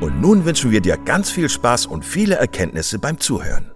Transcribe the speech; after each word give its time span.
und 0.00 0.20
nun 0.20 0.44
wünschen 0.44 0.70
wir 0.70 0.80
dir 0.80 0.96
ganz 0.96 1.30
viel 1.30 1.48
Spaß 1.48 1.86
und 1.86 2.04
viele 2.04 2.36
Erkenntnisse 2.36 2.98
beim 2.98 3.18
Zuhören. 3.20 3.70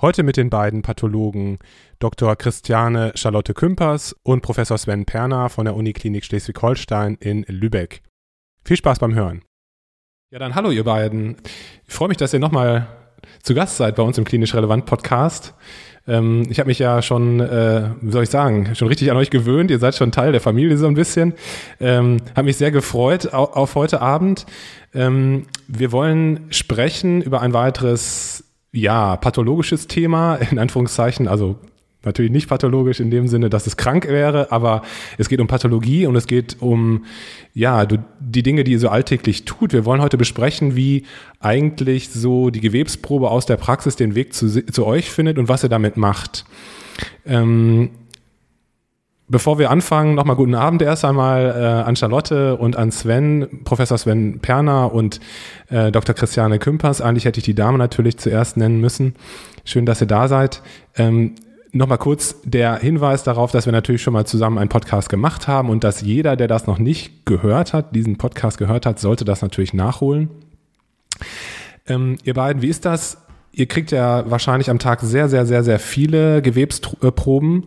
Heute 0.00 0.22
mit 0.22 0.36
den 0.36 0.50
beiden 0.50 0.82
Pathologen 0.82 1.58
Dr. 1.98 2.36
Christiane 2.36 3.12
Charlotte 3.14 3.52
Kümpers 3.52 4.14
und 4.22 4.42
Professor 4.42 4.78
Sven 4.78 5.04
Perner 5.04 5.50
von 5.50 5.64
der 5.64 5.74
Uniklinik 5.74 6.24
Schleswig-Holstein 6.24 7.16
in 7.20 7.44
Lübeck. 7.48 8.02
Viel 8.64 8.76
Spaß 8.76 8.98
beim 8.98 9.14
Hören. 9.14 9.42
Ja, 10.30 10.38
dann 10.38 10.54
hallo 10.54 10.70
ihr 10.70 10.84
beiden. 10.84 11.36
Ich 11.86 11.94
freue 11.94 12.08
mich, 12.08 12.16
dass 12.16 12.32
ihr 12.32 12.38
nochmal 12.38 12.88
zu 13.42 13.54
Gast 13.54 13.76
seid 13.76 13.96
bei 13.96 14.02
uns 14.02 14.16
im 14.16 14.24
Klinisch 14.24 14.54
Relevant 14.54 14.86
Podcast. 14.86 15.54
Ähm, 16.06 16.46
ich 16.48 16.58
habe 16.58 16.68
mich 16.68 16.78
ja 16.78 17.02
schon, 17.02 17.40
äh, 17.40 17.90
wie 18.00 18.10
soll 18.10 18.24
ich 18.24 18.30
sagen, 18.30 18.74
schon 18.74 18.88
richtig 18.88 19.10
an 19.10 19.16
euch 19.16 19.30
gewöhnt. 19.30 19.70
Ihr 19.70 19.78
seid 19.78 19.94
schon 19.94 20.12
Teil 20.12 20.32
der 20.32 20.40
Familie 20.40 20.76
so 20.76 20.86
ein 20.86 20.94
bisschen. 20.94 21.34
Ähm, 21.80 22.18
habe 22.34 22.46
mich 22.46 22.56
sehr 22.56 22.70
gefreut 22.70 23.32
auf, 23.32 23.54
auf 23.56 23.74
heute 23.74 24.00
Abend. 24.00 24.46
Ähm, 24.94 25.46
wir 25.68 25.92
wollen 25.92 26.46
sprechen 26.50 27.22
über 27.22 27.40
ein 27.40 27.52
weiteres, 27.52 28.44
ja, 28.72 29.16
pathologisches 29.16 29.86
Thema, 29.86 30.36
in 30.36 30.58
Anführungszeichen, 30.58 31.28
also 31.28 31.58
natürlich 32.04 32.30
nicht 32.30 32.48
pathologisch 32.48 33.00
in 33.00 33.10
dem 33.10 33.28
Sinne, 33.28 33.50
dass 33.50 33.66
es 33.66 33.76
krank 33.76 34.08
wäre, 34.08 34.52
aber 34.52 34.82
es 35.18 35.28
geht 35.28 35.40
um 35.40 35.46
Pathologie 35.46 36.06
und 36.06 36.16
es 36.16 36.26
geht 36.26 36.56
um, 36.60 37.04
ja, 37.54 37.86
die 37.86 38.42
Dinge, 38.42 38.64
die 38.64 38.72
ihr 38.72 38.78
so 38.78 38.88
alltäglich 38.88 39.44
tut. 39.44 39.72
Wir 39.72 39.84
wollen 39.84 40.00
heute 40.00 40.16
besprechen, 40.16 40.76
wie 40.76 41.04
eigentlich 41.40 42.10
so 42.10 42.50
die 42.50 42.60
Gewebsprobe 42.60 43.30
aus 43.30 43.46
der 43.46 43.56
Praxis 43.56 43.96
den 43.96 44.14
Weg 44.14 44.34
zu, 44.34 44.64
zu 44.64 44.86
euch 44.86 45.10
findet 45.10 45.38
und 45.38 45.48
was 45.48 45.62
ihr 45.62 45.68
damit 45.68 45.96
macht. 45.96 46.44
Ähm, 47.26 47.90
Bevor 49.30 49.60
wir 49.60 49.70
anfangen, 49.70 50.16
nochmal 50.16 50.34
guten 50.34 50.56
Abend 50.56 50.82
erst 50.82 51.04
einmal 51.04 51.54
äh, 51.56 51.88
an 51.88 51.94
Charlotte 51.94 52.56
und 52.56 52.74
an 52.74 52.90
Sven, 52.90 53.60
Professor 53.62 53.96
Sven 53.96 54.40
Perner 54.40 54.92
und 54.92 55.20
äh, 55.68 55.92
Dr. 55.92 56.16
Christiane 56.16 56.58
Kümpers. 56.58 57.00
Eigentlich 57.00 57.26
hätte 57.26 57.38
ich 57.38 57.44
die 57.44 57.54
Dame 57.54 57.78
natürlich 57.78 58.18
zuerst 58.18 58.56
nennen 58.56 58.80
müssen. 58.80 59.14
Schön, 59.64 59.86
dass 59.86 60.00
ihr 60.00 60.08
da 60.08 60.26
seid. 60.26 60.62
Ähm, 60.96 61.36
Nochmal 61.72 61.98
kurz 61.98 62.34
der 62.42 62.78
Hinweis 62.78 63.22
darauf, 63.22 63.52
dass 63.52 63.66
wir 63.66 63.72
natürlich 63.72 64.02
schon 64.02 64.12
mal 64.12 64.26
zusammen 64.26 64.58
einen 64.58 64.68
Podcast 64.68 65.08
gemacht 65.08 65.46
haben 65.46 65.70
und 65.70 65.84
dass 65.84 66.00
jeder, 66.00 66.34
der 66.34 66.48
das 66.48 66.66
noch 66.66 66.78
nicht 66.78 67.26
gehört 67.26 67.72
hat, 67.72 67.94
diesen 67.94 68.18
Podcast 68.18 68.58
gehört 68.58 68.86
hat, 68.86 68.98
sollte 68.98 69.24
das 69.24 69.40
natürlich 69.40 69.72
nachholen. 69.72 70.30
Ähm, 71.86 72.18
ihr 72.24 72.34
beiden, 72.34 72.62
wie 72.62 72.68
ist 72.68 72.84
das? 72.84 73.18
Ihr 73.52 73.66
kriegt 73.66 73.92
ja 73.92 74.28
wahrscheinlich 74.28 74.68
am 74.68 74.78
Tag 74.78 75.00
sehr, 75.00 75.28
sehr, 75.28 75.46
sehr, 75.46 75.62
sehr 75.62 75.78
viele 75.78 76.42
Gewebsproben. 76.42 77.66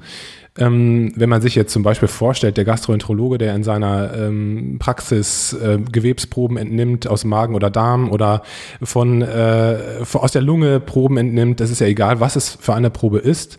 Ähm, 0.56 1.12
wenn 1.16 1.30
man 1.30 1.42
sich 1.42 1.56
jetzt 1.56 1.74
zum 1.74 1.82
Beispiel 1.82 2.08
vorstellt, 2.08 2.58
der 2.58 2.66
Gastroenterologe, 2.66 3.40
der 3.40 3.56
in 3.56 3.64
seiner 3.64 4.14
ähm, 4.16 4.78
Praxis 4.80 5.54
äh, 5.54 5.80
Gewebsproben 5.92 6.58
entnimmt 6.58 7.08
aus 7.08 7.26
Magen 7.26 7.56
oder 7.56 7.72
Darm 7.72 8.12
oder 8.12 8.44
von, 8.82 9.24
äh, 9.24 9.78
aus 10.14 10.32
der 10.32 10.44
Lunge 10.44 10.80
Proben 10.80 11.18
entnimmt, 11.18 11.60
das 11.60 11.72
ist 11.72 11.80
ja 11.80 11.88
egal, 11.88 12.20
was 12.20 12.36
es 12.36 12.50
für 12.50 12.76
eine 12.76 12.92
Probe 12.92 13.18
ist. 13.18 13.58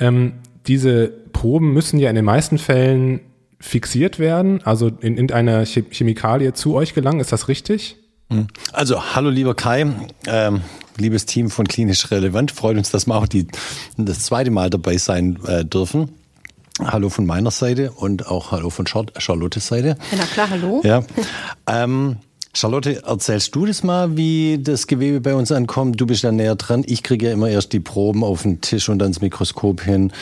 Ähm, 0.00 0.34
diese 0.66 1.08
Proben 1.32 1.72
müssen 1.72 2.00
ja 2.00 2.10
in 2.10 2.16
den 2.16 2.24
meisten 2.24 2.58
Fällen 2.58 3.20
fixiert 3.60 4.18
werden, 4.18 4.60
also 4.64 4.88
in, 5.00 5.16
in 5.16 5.30
eine 5.30 5.64
Chemikalie 5.64 6.52
zu 6.54 6.74
euch 6.74 6.92
gelangen. 6.92 7.20
Ist 7.20 7.32
das 7.32 7.48
richtig? 7.48 7.96
Hm. 8.30 8.48
Also, 8.72 9.14
hallo 9.14 9.30
lieber 9.30 9.54
Kai, 9.54 9.86
ähm, 10.26 10.60
liebes 10.98 11.26
Team 11.26 11.50
von 11.50 11.66
Klinisch 11.66 12.10
Relevant. 12.10 12.50
Freut 12.50 12.76
uns, 12.76 12.90
dass 12.90 13.06
wir 13.06 13.14
auch 13.14 13.26
die, 13.26 13.46
das 13.96 14.20
zweite 14.20 14.50
Mal 14.50 14.70
dabei 14.70 14.96
sein 14.96 15.38
äh, 15.46 15.64
dürfen. 15.64 16.10
Hallo 16.78 17.08
von 17.08 17.24
meiner 17.24 17.50
Seite 17.50 17.90
und 17.92 18.26
auch 18.26 18.52
hallo 18.52 18.68
von 18.68 18.86
Charlottes 18.86 19.66
Seite. 19.66 19.96
Ja, 20.10 20.18
na 20.18 20.24
klar, 20.26 20.50
hallo. 20.50 20.82
Ja. 20.84 21.02
Ähm, 21.66 22.16
Charlotte, 22.52 23.02
erzählst 23.04 23.54
du 23.54 23.66
das 23.66 23.82
mal, 23.82 24.16
wie 24.16 24.58
das 24.62 24.86
Gewebe 24.86 25.20
bei 25.20 25.34
uns 25.34 25.52
ankommt? 25.52 26.00
Du 26.00 26.06
bist 26.06 26.22
ja 26.22 26.32
näher 26.32 26.54
dran. 26.54 26.84
Ich 26.86 27.02
kriege 27.02 27.26
ja 27.26 27.32
immer 27.32 27.48
erst 27.48 27.72
die 27.72 27.80
Proben 27.80 28.24
auf 28.24 28.42
den 28.42 28.60
Tisch 28.60 28.88
und 28.88 28.98
dann 28.98 29.12
das 29.12 29.20
Mikroskop 29.20 29.82
hin, 29.82 30.12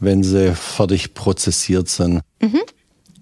wenn 0.00 0.22
sie 0.22 0.54
fertig 0.54 1.14
prozessiert 1.14 1.88
sind. 1.88 2.20
Mhm. 2.40 2.60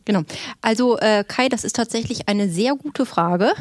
Genau. 0.04 0.22
Also 0.60 0.98
äh, 0.98 1.24
Kai, 1.26 1.48
das 1.48 1.64
ist 1.64 1.76
tatsächlich 1.76 2.28
eine 2.28 2.48
sehr 2.48 2.74
gute 2.74 3.06
Frage. 3.06 3.52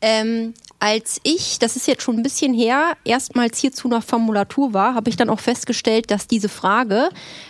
Ähm, 0.00 0.52
als 0.78 1.20
ich, 1.22 1.58
das 1.58 1.76
ist 1.76 1.86
jetzt 1.86 2.02
schon 2.02 2.16
ein 2.16 2.22
bisschen 2.22 2.52
her, 2.52 2.96
erstmals 3.04 3.58
hier 3.58 3.72
zu 3.72 3.88
einer 3.88 4.02
Formulatur 4.02 4.74
war, 4.74 4.94
habe 4.94 5.08
ich 5.08 5.16
dann 5.16 5.30
auch 5.30 5.40
festgestellt, 5.40 6.10
dass 6.10 6.26
diese 6.26 6.48
Frage, 6.48 7.08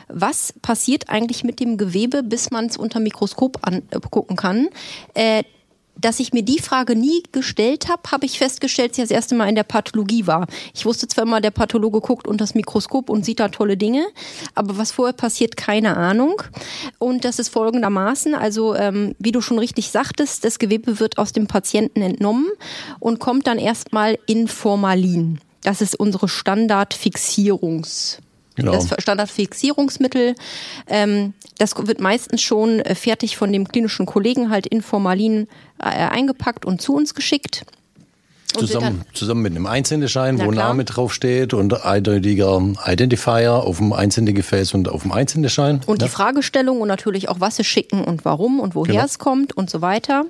was 0.08 0.52
passiert 0.62 1.08
eigentlich 1.08 1.42
mit 1.42 1.60
dem 1.60 1.76
Gewebe, 1.76 2.22
bis 2.22 2.50
man 2.50 2.66
es 2.66 2.76
unter 2.76 3.00
Mikroskop 3.00 3.58
angucken 3.62 4.36
kann, 4.36 4.68
äh, 5.14 5.42
dass 5.96 6.20
ich 6.20 6.32
mir 6.32 6.42
die 6.42 6.58
Frage 6.58 6.94
nie 6.94 7.22
gestellt 7.32 7.88
habe, 7.88 8.02
habe 8.10 8.26
ich 8.26 8.38
festgestellt, 8.38 8.90
als 8.90 8.98
ich 8.98 9.04
das 9.04 9.10
erste 9.10 9.34
Mal 9.34 9.48
in 9.48 9.54
der 9.54 9.64
Pathologie 9.64 10.26
war. 10.26 10.46
Ich 10.74 10.84
wusste 10.84 11.08
zwar 11.08 11.24
immer, 11.24 11.40
der 11.40 11.50
Pathologe 11.50 12.00
guckt 12.00 12.26
unter 12.26 12.44
das 12.44 12.54
Mikroskop 12.54 13.10
und 13.10 13.24
sieht 13.24 13.40
da 13.40 13.48
tolle 13.48 13.76
Dinge, 13.76 14.06
aber 14.54 14.78
was 14.78 14.92
vorher 14.92 15.14
passiert, 15.14 15.56
keine 15.56 15.96
Ahnung. 15.96 16.42
Und 16.98 17.24
das 17.24 17.38
ist 17.38 17.48
folgendermaßen, 17.48 18.34
also 18.34 18.74
ähm, 18.74 19.14
wie 19.18 19.32
du 19.32 19.40
schon 19.40 19.58
richtig 19.58 19.90
sagtest, 19.90 20.44
das 20.44 20.58
Gewebe 20.58 21.00
wird 21.00 21.18
aus 21.18 21.32
dem 21.32 21.46
Patienten 21.46 22.02
entnommen 22.02 22.48
und 23.00 23.18
kommt 23.18 23.46
dann 23.46 23.58
erstmal 23.58 24.18
in 24.26 24.48
Formalin. 24.48 25.40
Das 25.62 25.80
ist 25.80 25.98
unsere 25.98 26.26
Standardfixierungs- 26.26 28.18
Genau. 28.56 28.72
Das 28.72 28.88
Standardfixierungsmittel, 28.98 30.34
ähm, 30.88 31.34
das 31.58 31.74
wird 31.76 32.00
meistens 32.00 32.42
schon 32.42 32.80
äh, 32.80 32.94
fertig 32.94 33.36
von 33.36 33.52
dem 33.52 33.68
klinischen 33.68 34.06
Kollegen 34.06 34.50
halt 34.50 34.66
in 34.66 34.82
Formalin 34.82 35.46
äh, 35.78 35.84
eingepackt 35.84 36.64
und 36.64 36.80
zu 36.80 36.94
uns 36.94 37.14
geschickt. 37.14 37.64
Zusammen, 38.58 39.04
zusammen 39.12 39.42
mit 39.42 39.52
einem 39.52 39.66
Einzelneschein, 39.66 40.38
wo 40.40 40.50
Name 40.50 40.84
draufsteht 40.84 41.54
und 41.54 41.84
eindeutiger 41.84 42.60
Identifier 42.86 43.52
auf 43.52 43.78
dem 43.78 43.92
Einzelnegefäß 43.92 44.74
und 44.74 44.88
auf 44.88 45.02
dem 45.02 45.12
Einzelneschein. 45.12 45.80
Und 45.86 46.00
ja. 46.00 46.06
die 46.06 46.12
Fragestellung 46.12 46.80
und 46.80 46.88
natürlich 46.88 47.28
auch, 47.28 47.40
was 47.40 47.56
sie 47.56 47.64
schicken 47.64 48.04
und 48.04 48.24
warum 48.24 48.60
und 48.60 48.74
woher 48.74 48.94
genau. 48.94 49.04
es 49.04 49.18
kommt 49.18 49.56
und 49.56 49.70
so 49.70 49.80
weiter. 49.80 50.24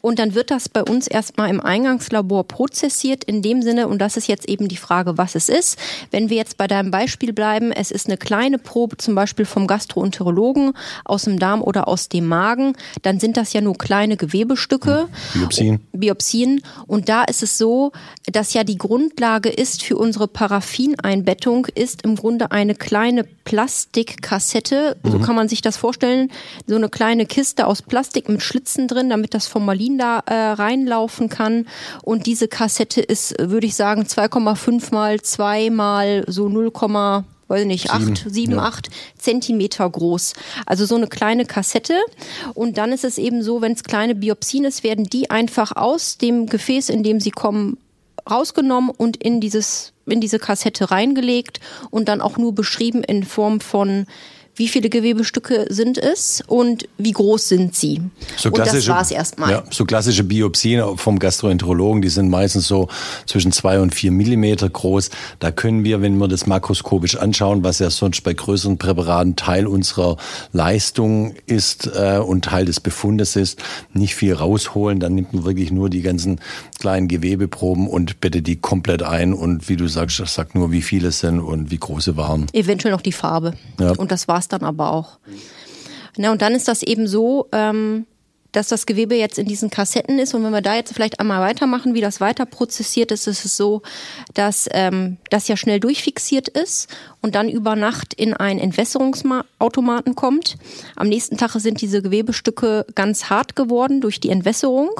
Und 0.00 0.18
dann 0.18 0.34
wird 0.34 0.50
das 0.50 0.68
bei 0.68 0.82
uns 0.82 1.06
erstmal 1.06 1.50
im 1.50 1.60
Eingangslabor 1.60 2.44
prozessiert 2.44 3.24
in 3.24 3.42
dem 3.42 3.62
Sinne, 3.62 3.88
und 3.88 3.98
das 3.98 4.16
ist 4.16 4.28
jetzt 4.28 4.48
eben 4.48 4.68
die 4.68 4.76
Frage, 4.76 5.18
was 5.18 5.34
es 5.34 5.48
ist. 5.48 5.78
Wenn 6.10 6.30
wir 6.30 6.36
jetzt 6.36 6.56
bei 6.56 6.66
deinem 6.66 6.90
Beispiel 6.90 7.32
bleiben, 7.32 7.72
es 7.72 7.90
ist 7.90 8.06
eine 8.06 8.16
kleine 8.16 8.58
Probe 8.58 8.96
zum 8.96 9.14
Beispiel 9.14 9.44
vom 9.44 9.66
Gastroenterologen 9.66 10.72
aus 11.04 11.24
dem 11.24 11.38
Darm 11.38 11.62
oder 11.62 11.88
aus 11.88 12.08
dem 12.08 12.26
Magen, 12.26 12.74
dann 13.02 13.20
sind 13.20 13.36
das 13.36 13.52
ja 13.52 13.60
nur 13.60 13.76
kleine 13.76 14.16
Gewebestücke. 14.16 15.08
Biopsien. 15.34 15.80
Biopsien. 15.92 16.62
Und 16.86 17.08
da 17.08 17.24
ist 17.24 17.42
es 17.42 17.58
so, 17.58 17.67
so, 17.68 17.92
dass 18.24 18.54
ja 18.54 18.64
die 18.64 18.78
Grundlage 18.78 19.50
ist 19.50 19.82
für 19.82 19.98
unsere 19.98 20.26
Paraffineinbettung, 20.26 21.66
ist 21.66 22.00
im 22.02 22.16
Grunde 22.16 22.50
eine 22.50 22.74
kleine 22.74 23.24
Plastikkassette. 23.24 24.96
Mhm. 25.02 25.10
So 25.10 25.18
kann 25.18 25.36
man 25.36 25.48
sich 25.48 25.60
das 25.60 25.76
vorstellen. 25.76 26.30
So 26.66 26.76
eine 26.76 26.88
kleine 26.88 27.26
Kiste 27.26 27.66
aus 27.66 27.82
Plastik 27.82 28.30
mit 28.30 28.42
Schlitzen 28.42 28.88
drin, 28.88 29.10
damit 29.10 29.34
das 29.34 29.46
Formalin 29.46 29.98
da 29.98 30.20
äh, 30.20 30.34
reinlaufen 30.34 31.28
kann. 31.28 31.66
Und 32.02 32.24
diese 32.24 32.48
Kassette 32.48 33.02
ist, 33.02 33.34
würde 33.38 33.66
ich 33.66 33.74
sagen, 33.74 34.02
2,5 34.04 34.94
mal 34.94 35.20
2 35.20 35.68
mal 35.68 36.24
so 36.26 36.48
0, 36.48 36.70
weiß 37.48 37.64
nicht, 37.64 37.90
sieben, 37.90 38.12
acht, 38.12 38.24
sieben, 38.28 38.52
ja. 38.52 38.62
acht 38.62 38.90
Zentimeter 39.16 39.88
groß. 39.88 40.34
Also 40.66 40.86
so 40.86 40.94
eine 40.94 41.08
kleine 41.08 41.44
Kassette. 41.44 41.98
Und 42.54 42.78
dann 42.78 42.92
ist 42.92 43.04
es 43.04 43.18
eben 43.18 43.42
so, 43.42 43.60
wenn 43.60 43.72
es 43.72 43.82
kleine 43.82 44.14
Biopsien 44.14 44.64
ist, 44.64 44.84
werden 44.84 45.04
die 45.04 45.30
einfach 45.30 45.72
aus 45.74 46.18
dem 46.18 46.46
Gefäß, 46.46 46.88
in 46.90 47.02
dem 47.02 47.20
sie 47.20 47.30
kommen, 47.30 47.78
rausgenommen 48.30 48.90
und 48.90 49.16
in 49.16 49.40
dieses, 49.40 49.92
in 50.06 50.20
diese 50.20 50.38
Kassette 50.38 50.90
reingelegt 50.90 51.60
und 51.90 52.08
dann 52.08 52.20
auch 52.20 52.36
nur 52.36 52.54
beschrieben 52.54 53.02
in 53.02 53.24
Form 53.24 53.60
von 53.60 54.06
wie 54.58 54.68
viele 54.68 54.90
Gewebestücke 54.90 55.66
sind 55.70 55.98
es 55.98 56.42
und 56.46 56.88
wie 56.98 57.12
groß 57.12 57.48
sind 57.48 57.74
sie. 57.76 58.00
So 58.36 58.50
und 58.50 58.58
das 58.58 58.88
war 58.88 59.02
es 59.02 59.10
erstmal. 59.10 59.50
Ja, 59.50 59.62
so 59.70 59.84
klassische 59.84 60.24
Biopsien 60.24 60.98
vom 60.98 61.18
Gastroenterologen, 61.18 62.02
die 62.02 62.08
sind 62.08 62.28
meistens 62.28 62.66
so 62.66 62.88
zwischen 63.26 63.52
zwei 63.52 63.80
und 63.80 63.94
vier 63.94 64.10
Millimeter 64.10 64.68
groß. 64.68 65.10
Da 65.38 65.52
können 65.52 65.84
wir, 65.84 66.02
wenn 66.02 66.18
wir 66.18 66.26
das 66.26 66.46
makroskopisch 66.46 67.16
anschauen, 67.16 67.62
was 67.62 67.78
ja 67.78 67.88
sonst 67.90 68.22
bei 68.22 68.34
größeren 68.34 68.78
Präparaten 68.78 69.36
Teil 69.36 69.66
unserer 69.66 70.16
Leistung 70.52 71.34
ist 71.46 71.90
äh, 71.94 72.18
und 72.18 72.46
Teil 72.46 72.64
des 72.64 72.80
Befundes 72.80 73.36
ist, 73.36 73.60
nicht 73.92 74.16
viel 74.16 74.34
rausholen. 74.34 74.98
Dann 74.98 75.14
nimmt 75.14 75.32
man 75.34 75.44
wirklich 75.44 75.70
nur 75.70 75.88
die 75.88 76.02
ganzen 76.02 76.40
kleinen 76.80 77.06
Gewebeproben 77.06 77.86
und 77.86 78.20
bettet 78.20 78.46
die 78.46 78.56
komplett 78.56 79.02
ein 79.02 79.32
und 79.32 79.68
wie 79.68 79.76
du 79.76 79.86
sagst, 79.86 80.20
sag 80.26 80.54
nur, 80.54 80.72
wie 80.72 80.82
viele 80.82 81.08
es 81.08 81.20
sind 81.20 81.38
und 81.38 81.70
wie 81.70 81.78
große 81.78 82.16
waren. 82.16 82.46
Eventuell 82.52 82.92
noch 82.92 83.02
die 83.02 83.12
Farbe. 83.12 83.54
Ja. 83.78 83.92
Und 83.92 84.10
das 84.10 84.26
war's 84.26 84.47
dann 84.52 84.62
aber 84.62 84.92
auch. 84.92 85.18
Na, 86.16 86.32
und 86.32 86.42
dann 86.42 86.54
ist 86.54 86.68
das 86.68 86.82
eben 86.82 87.06
so, 87.06 87.48
ähm, 87.52 88.06
dass 88.52 88.68
das 88.68 88.86
Gewebe 88.86 89.14
jetzt 89.14 89.38
in 89.38 89.46
diesen 89.46 89.70
Kassetten 89.70 90.18
ist. 90.18 90.34
Und 90.34 90.42
wenn 90.42 90.52
wir 90.52 90.62
da 90.62 90.74
jetzt 90.74 90.94
vielleicht 90.94 91.20
einmal 91.20 91.40
weitermachen, 91.40 91.94
wie 91.94 92.00
das 92.00 92.20
weiter 92.20 92.46
prozessiert 92.46 93.12
ist, 93.12 93.26
ist 93.26 93.44
es 93.44 93.56
so, 93.56 93.82
dass 94.34 94.68
ähm, 94.72 95.18
das 95.30 95.48
ja 95.48 95.56
schnell 95.56 95.80
durchfixiert 95.80 96.48
ist 96.48 96.88
und 97.20 97.34
dann 97.34 97.48
über 97.48 97.76
Nacht 97.76 98.14
in 98.14 98.34
einen 98.34 98.58
Entwässerungsautomaten 98.58 100.14
kommt. 100.14 100.56
Am 100.96 101.08
nächsten 101.08 101.36
Tag 101.36 101.52
sind 101.52 101.80
diese 101.80 102.02
Gewebestücke 102.02 102.86
ganz 102.94 103.28
hart 103.28 103.54
geworden 103.54 104.00
durch 104.00 104.18
die 104.18 104.30
Entwässerung 104.30 104.90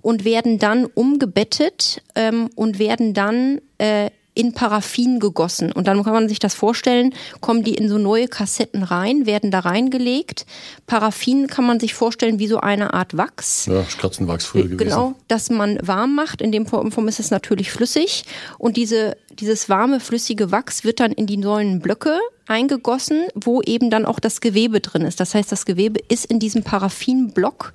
und 0.00 0.24
werden 0.24 0.58
dann 0.58 0.86
umgebettet 0.86 2.02
ähm, 2.14 2.50
und 2.56 2.78
werden 2.78 3.14
dann 3.14 3.60
äh, 3.78 4.10
in 4.34 4.54
Paraffin 4.54 5.20
gegossen. 5.20 5.72
Und 5.72 5.86
dann 5.86 6.02
kann 6.04 6.14
man 6.14 6.28
sich 6.28 6.38
das 6.38 6.54
vorstellen, 6.54 7.14
kommen 7.40 7.64
die 7.64 7.74
in 7.74 7.88
so 7.88 7.98
neue 7.98 8.28
Kassetten 8.28 8.82
rein, 8.82 9.26
werden 9.26 9.50
da 9.50 9.60
reingelegt. 9.60 10.46
Paraffin 10.86 11.48
kann 11.48 11.66
man 11.66 11.78
sich 11.78 11.92
vorstellen 11.92 12.38
wie 12.38 12.46
so 12.46 12.58
eine 12.58 12.94
Art 12.94 13.16
Wachs. 13.16 13.66
Ja, 13.66 13.84
Katzenwachs 14.00 14.46
früher 14.46 14.64
gewesen. 14.64 14.78
Genau, 14.78 15.14
das 15.28 15.50
man 15.50 15.78
warm 15.86 16.14
macht. 16.14 16.40
In 16.40 16.50
dem 16.50 16.66
Form 16.66 17.08
ist 17.08 17.20
es 17.20 17.30
natürlich 17.30 17.70
flüssig. 17.70 18.24
Und 18.58 18.76
diese, 18.78 19.16
dieses 19.38 19.68
warme, 19.68 20.00
flüssige 20.00 20.50
Wachs 20.50 20.82
wird 20.82 21.00
dann 21.00 21.12
in 21.12 21.26
die 21.26 21.36
neuen 21.36 21.80
Blöcke 21.80 22.18
eingegossen, 22.46 23.26
wo 23.34 23.60
eben 23.62 23.90
dann 23.90 24.06
auch 24.06 24.18
das 24.18 24.40
Gewebe 24.40 24.80
drin 24.80 25.02
ist. 25.02 25.20
Das 25.20 25.34
heißt, 25.34 25.52
das 25.52 25.66
Gewebe 25.66 26.00
ist 26.08 26.24
in 26.24 26.38
diesem 26.38 26.62
Paraffinblock 26.62 27.72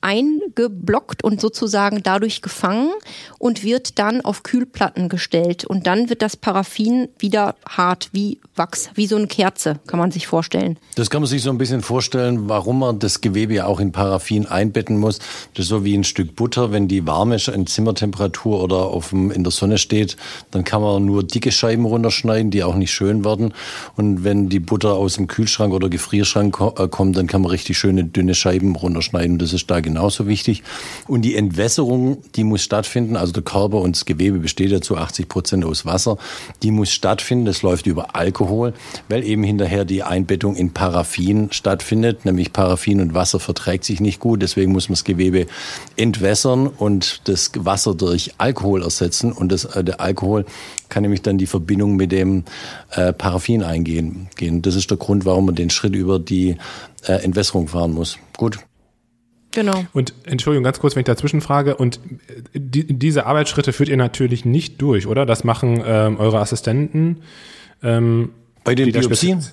eingeblockt 0.00 1.22
und 1.24 1.40
sozusagen 1.40 2.02
dadurch 2.02 2.42
gefangen 2.42 2.90
und 3.38 3.62
wird 3.62 3.98
dann 3.98 4.20
auf 4.20 4.42
Kühlplatten 4.42 5.08
gestellt. 5.08 5.64
Und 5.64 5.86
dann 5.86 6.08
wird 6.08 6.22
das 6.22 6.36
Paraffin 6.36 7.08
wieder 7.18 7.54
hart 7.68 8.10
wie 8.12 8.38
Wachs, 8.56 8.90
wie 8.94 9.06
so 9.06 9.16
eine 9.16 9.26
Kerze, 9.26 9.80
kann 9.86 9.98
man 9.98 10.10
sich 10.10 10.26
vorstellen. 10.26 10.78
Das 10.96 11.10
kann 11.10 11.22
man 11.22 11.28
sich 11.28 11.42
so 11.42 11.50
ein 11.50 11.58
bisschen 11.58 11.82
vorstellen, 11.82 12.48
warum 12.48 12.80
man 12.80 12.98
das 12.98 13.20
Gewebe 13.20 13.54
ja 13.54 13.66
auch 13.66 13.80
in 13.80 13.92
Paraffin 13.92 14.46
einbetten 14.46 14.98
muss. 14.98 15.18
Das 15.54 15.64
ist 15.64 15.68
so 15.68 15.84
wie 15.84 15.96
ein 15.96 16.04
Stück 16.04 16.36
Butter, 16.36 16.72
wenn 16.72 16.88
die 16.88 17.06
warm 17.06 17.32
ist 17.32 17.48
in 17.48 17.66
Zimmertemperatur 17.66 18.62
oder 18.62 18.76
auf 18.76 19.10
dem, 19.10 19.30
in 19.30 19.44
der 19.44 19.50
Sonne 19.50 19.78
steht, 19.78 20.16
dann 20.50 20.64
kann 20.64 20.82
man 20.82 21.04
nur 21.04 21.22
dicke 21.22 21.52
Scheiben 21.52 21.84
runterschneiden, 21.84 22.50
die 22.50 22.62
auch 22.62 22.74
nicht 22.74 22.92
schön 22.92 23.24
werden. 23.24 23.54
Und 23.96 24.24
wenn 24.24 24.48
die 24.48 24.60
Butter 24.60 24.94
aus 24.94 25.14
dem 25.14 25.26
Kühlschrank 25.26 25.72
oder 25.72 25.88
Gefrierschrank 25.88 26.60
äh, 26.78 26.88
kommt, 26.88 27.16
dann 27.16 27.26
kann 27.26 27.42
man 27.42 27.50
richtig 27.50 27.78
schöne 27.78 28.04
dünne 28.04 28.34
Scheiben 28.34 28.76
runterschneiden. 28.76 29.38
Das 29.38 29.52
ist 29.52 29.70
da 29.70 29.80
genauso 29.90 30.26
wichtig. 30.26 30.62
Und 31.06 31.22
die 31.22 31.36
Entwässerung, 31.36 32.18
die 32.34 32.44
muss 32.44 32.62
stattfinden. 32.62 33.16
Also 33.16 33.32
der 33.32 33.42
Körper 33.42 33.78
und 33.78 33.96
das 33.96 34.04
Gewebe 34.04 34.38
besteht 34.38 34.70
ja 34.70 34.80
zu 34.80 34.96
80 34.96 35.28
Prozent 35.28 35.64
aus 35.64 35.84
Wasser. 35.84 36.16
Die 36.62 36.70
muss 36.70 36.90
stattfinden. 36.90 37.44
Das 37.44 37.62
läuft 37.62 37.86
über 37.86 38.16
Alkohol, 38.16 38.72
weil 39.08 39.24
eben 39.24 39.42
hinterher 39.42 39.84
die 39.84 40.02
Einbettung 40.02 40.56
in 40.56 40.72
Paraffin 40.72 41.48
stattfindet. 41.52 42.24
Nämlich 42.24 42.52
Paraffin 42.52 43.00
und 43.00 43.14
Wasser 43.14 43.40
verträgt 43.40 43.84
sich 43.84 44.00
nicht 44.00 44.20
gut. 44.20 44.42
Deswegen 44.42 44.72
muss 44.72 44.88
man 44.88 44.94
das 44.94 45.04
Gewebe 45.04 45.46
entwässern 45.96 46.66
und 46.66 47.28
das 47.28 47.50
Wasser 47.56 47.94
durch 47.94 48.34
Alkohol 48.38 48.82
ersetzen. 48.82 49.32
Und 49.32 49.52
das, 49.52 49.64
äh, 49.64 49.84
der 49.84 50.00
Alkohol 50.00 50.44
kann 50.88 51.02
nämlich 51.02 51.22
dann 51.22 51.38
die 51.38 51.46
Verbindung 51.46 51.96
mit 51.96 52.12
dem 52.12 52.44
äh, 52.90 53.12
Paraffin 53.12 53.62
eingehen. 53.62 54.28
Gehen. 54.36 54.62
Das 54.62 54.74
ist 54.74 54.90
der 54.90 54.98
Grund, 54.98 55.24
warum 55.24 55.46
man 55.46 55.54
den 55.54 55.70
Schritt 55.70 55.94
über 55.94 56.18
die 56.18 56.56
äh, 57.06 57.12
Entwässerung 57.24 57.68
fahren 57.68 57.92
muss. 57.92 58.18
Gut. 58.36 58.58
Genau. 59.52 59.84
Und 59.92 60.14
Entschuldigung, 60.24 60.64
ganz 60.64 60.78
kurz, 60.78 60.94
wenn 60.94 61.00
ich 61.00 61.06
dazwischen 61.06 61.40
frage. 61.40 61.76
Und 61.76 61.98
äh, 62.54 62.58
die, 62.60 62.86
diese 62.86 63.26
Arbeitsschritte 63.26 63.72
führt 63.72 63.88
ihr 63.88 63.96
natürlich 63.96 64.44
nicht 64.44 64.80
durch, 64.80 65.06
oder? 65.06 65.26
Das 65.26 65.44
machen 65.44 65.82
ähm, 65.84 66.18
eure 66.18 66.38
Assistenten. 66.38 67.22
Ähm, 67.82 68.30
Bei 68.64 68.74
den 68.74 68.92
Biopsien? 68.92 69.44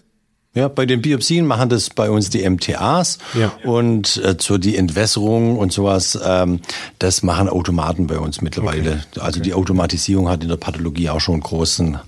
Ja, 0.53 0.69
bei 0.69 0.87
den 0.87 1.03
Biopsien 1.03 1.45
machen 1.45 1.69
das 1.69 1.91
bei 1.91 2.09
uns 2.09 2.31
die 2.31 2.49
MTAs 2.49 3.19
ja. 3.35 3.51
und 3.63 4.17
äh, 4.17 4.35
so 4.39 4.57
die 4.57 4.75
Entwässerung 4.75 5.55
und 5.55 5.71
sowas, 5.71 6.17
ähm, 6.23 6.61
das 6.97 7.21
machen 7.21 7.47
Automaten 7.47 8.07
bei 8.07 8.17
uns 8.17 8.41
mittlerweile. 8.41 9.03
Okay. 9.11 9.19
Also 9.19 9.39
okay. 9.39 9.49
die 9.49 9.53
Automatisierung 9.53 10.29
hat 10.29 10.41
in 10.41 10.49
der 10.49 10.55
Pathologie 10.55 11.11
auch 11.11 11.19
schon 11.19 11.41
großen 11.41 11.99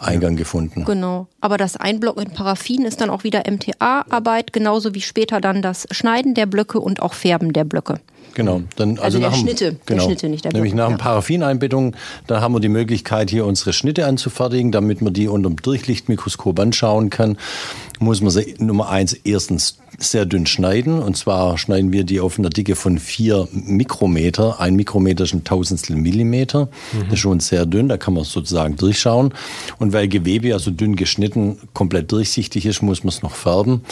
Eingang 0.00 0.32
ja. 0.32 0.38
gefunden. 0.38 0.84
Genau. 0.84 1.26
Aber 1.40 1.56
das 1.56 1.76
Einblocken 1.76 2.24
in 2.24 2.30
Paraffin 2.32 2.84
ist 2.84 3.00
dann 3.00 3.10
auch 3.10 3.24
wieder 3.24 3.42
MTA-Arbeit, 3.50 4.52
genauso 4.52 4.94
wie 4.94 5.02
später 5.02 5.40
dann 5.40 5.62
das 5.62 5.86
Schneiden 5.90 6.34
der 6.34 6.46
Blöcke 6.46 6.80
und 6.80 7.02
auch 7.02 7.14
Färben 7.14 7.52
der 7.52 7.64
Blöcke. 7.64 8.00
Genau. 8.34 8.62
Dann, 8.76 8.90
also, 8.90 9.02
also 9.02 9.18
der 9.18 9.28
nach 9.28 9.36
dem, 9.36 9.40
Schnitte, 9.40 9.76
genau, 9.86 9.98
der 9.98 10.04
Schnitte, 10.04 10.28
nicht 10.28 10.44
der 10.44 10.52
Nämlich 10.52 10.74
nach 10.74 10.90
ja. 10.90 10.96
Paraffineinbettung, 10.96 11.96
da 12.26 12.40
haben 12.40 12.54
wir 12.54 12.60
die 12.60 12.68
Möglichkeit, 12.68 13.30
hier 13.30 13.44
unsere 13.44 13.72
Schnitte 13.72 14.06
anzufertigen, 14.06 14.72
damit 14.72 15.02
man 15.02 15.12
die 15.12 15.28
unter 15.28 15.48
dem 15.48 15.56
Durchlichtmikroskop 15.56 16.58
anschauen 16.60 17.10
kann 17.10 17.36
muss 18.00 18.22
man 18.22 18.30
sie 18.30 18.54
Nummer 18.58 18.88
eins 18.88 19.12
erstens 19.12 19.78
sehr 19.98 20.24
dünn 20.24 20.46
schneiden. 20.46 21.00
Und 21.00 21.18
zwar 21.18 21.58
schneiden 21.58 21.92
wir 21.92 22.04
die 22.04 22.20
auf 22.20 22.38
einer 22.38 22.48
Dicke 22.48 22.74
von 22.74 22.98
vier 22.98 23.46
Mikrometer. 23.52 24.58
Ein 24.58 24.74
Mikrometer 24.74 25.24
ist 25.24 25.34
ein 25.34 25.44
Tausendstel 25.44 25.96
Millimeter. 25.96 26.66
Mhm. 26.92 27.04
Das 27.04 27.12
ist 27.12 27.18
schon 27.18 27.40
sehr 27.40 27.66
dünn, 27.66 27.88
da 27.88 27.98
kann 27.98 28.14
man 28.14 28.24
sozusagen 28.24 28.76
durchschauen. 28.76 29.34
Und 29.78 29.92
weil 29.92 30.08
Gewebe 30.08 30.48
ja 30.48 30.58
so 30.58 30.70
dünn 30.70 30.96
geschnitten 30.96 31.58
komplett 31.74 32.10
durchsichtig 32.10 32.64
ist, 32.64 32.80
muss 32.80 33.04
man 33.04 33.10
es 33.10 33.22
noch 33.22 33.34
färben, 33.34 33.82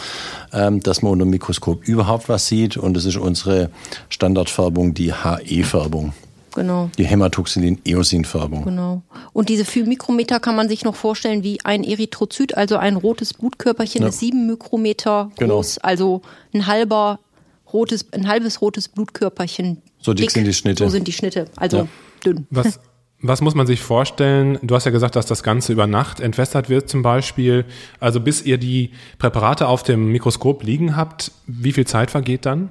ähm, 0.54 0.80
dass 0.80 1.02
man 1.02 1.12
unter 1.12 1.26
dem 1.26 1.30
Mikroskop 1.30 1.86
überhaupt 1.86 2.30
was 2.30 2.46
sieht. 2.46 2.78
Und 2.78 2.94
das 2.94 3.04
ist 3.04 3.18
unsere 3.18 3.70
Standardfärbung, 4.08 4.94
die 4.94 5.12
HE-Färbung. 5.12 6.14
Genau. 6.58 6.90
Die 6.98 7.06
Hämatoxylin-Eosin-Färbung. 7.06 8.64
Genau. 8.64 9.02
Und 9.32 9.48
diese 9.48 9.64
Mikrometer 9.84 10.40
kann 10.40 10.56
man 10.56 10.68
sich 10.68 10.84
noch 10.84 10.96
vorstellen 10.96 11.44
wie 11.44 11.60
ein 11.64 11.84
Erythrozyt, 11.84 12.56
also 12.56 12.76
ein 12.76 12.96
rotes 12.96 13.32
Blutkörperchen 13.32 14.02
ja. 14.02 14.08
ist 14.08 14.18
sieben 14.18 14.48
Mikrometer 14.48 15.30
genau. 15.38 15.54
groß, 15.54 15.78
also 15.78 16.22
ein 16.52 16.66
halber 16.66 17.20
rotes, 17.72 18.12
ein 18.12 18.26
halbes 18.26 18.60
rotes 18.60 18.88
Blutkörperchen. 18.88 19.82
So 20.00 20.14
dick, 20.14 20.26
dick. 20.26 20.30
sind 20.32 20.46
die 20.46 20.52
Schnitte. 20.52 20.82
So 20.82 20.90
sind 20.90 21.06
die 21.06 21.12
Schnitte, 21.12 21.46
also 21.54 21.76
ja. 21.76 21.88
dünn. 22.24 22.48
Was, 22.50 22.80
was 23.22 23.40
muss 23.40 23.54
man 23.54 23.68
sich 23.68 23.80
vorstellen? 23.80 24.58
Du 24.62 24.74
hast 24.74 24.84
ja 24.84 24.90
gesagt, 24.90 25.14
dass 25.14 25.26
das 25.26 25.44
Ganze 25.44 25.72
über 25.72 25.86
Nacht 25.86 26.18
entwässert 26.18 26.68
wird 26.68 26.88
zum 26.88 27.02
Beispiel. 27.02 27.66
Also 28.00 28.18
bis 28.18 28.42
ihr 28.42 28.58
die 28.58 28.90
Präparate 29.18 29.68
auf 29.68 29.84
dem 29.84 30.10
Mikroskop 30.10 30.64
liegen 30.64 30.96
habt, 30.96 31.30
wie 31.46 31.70
viel 31.70 31.86
Zeit 31.86 32.10
vergeht 32.10 32.46
dann? 32.46 32.70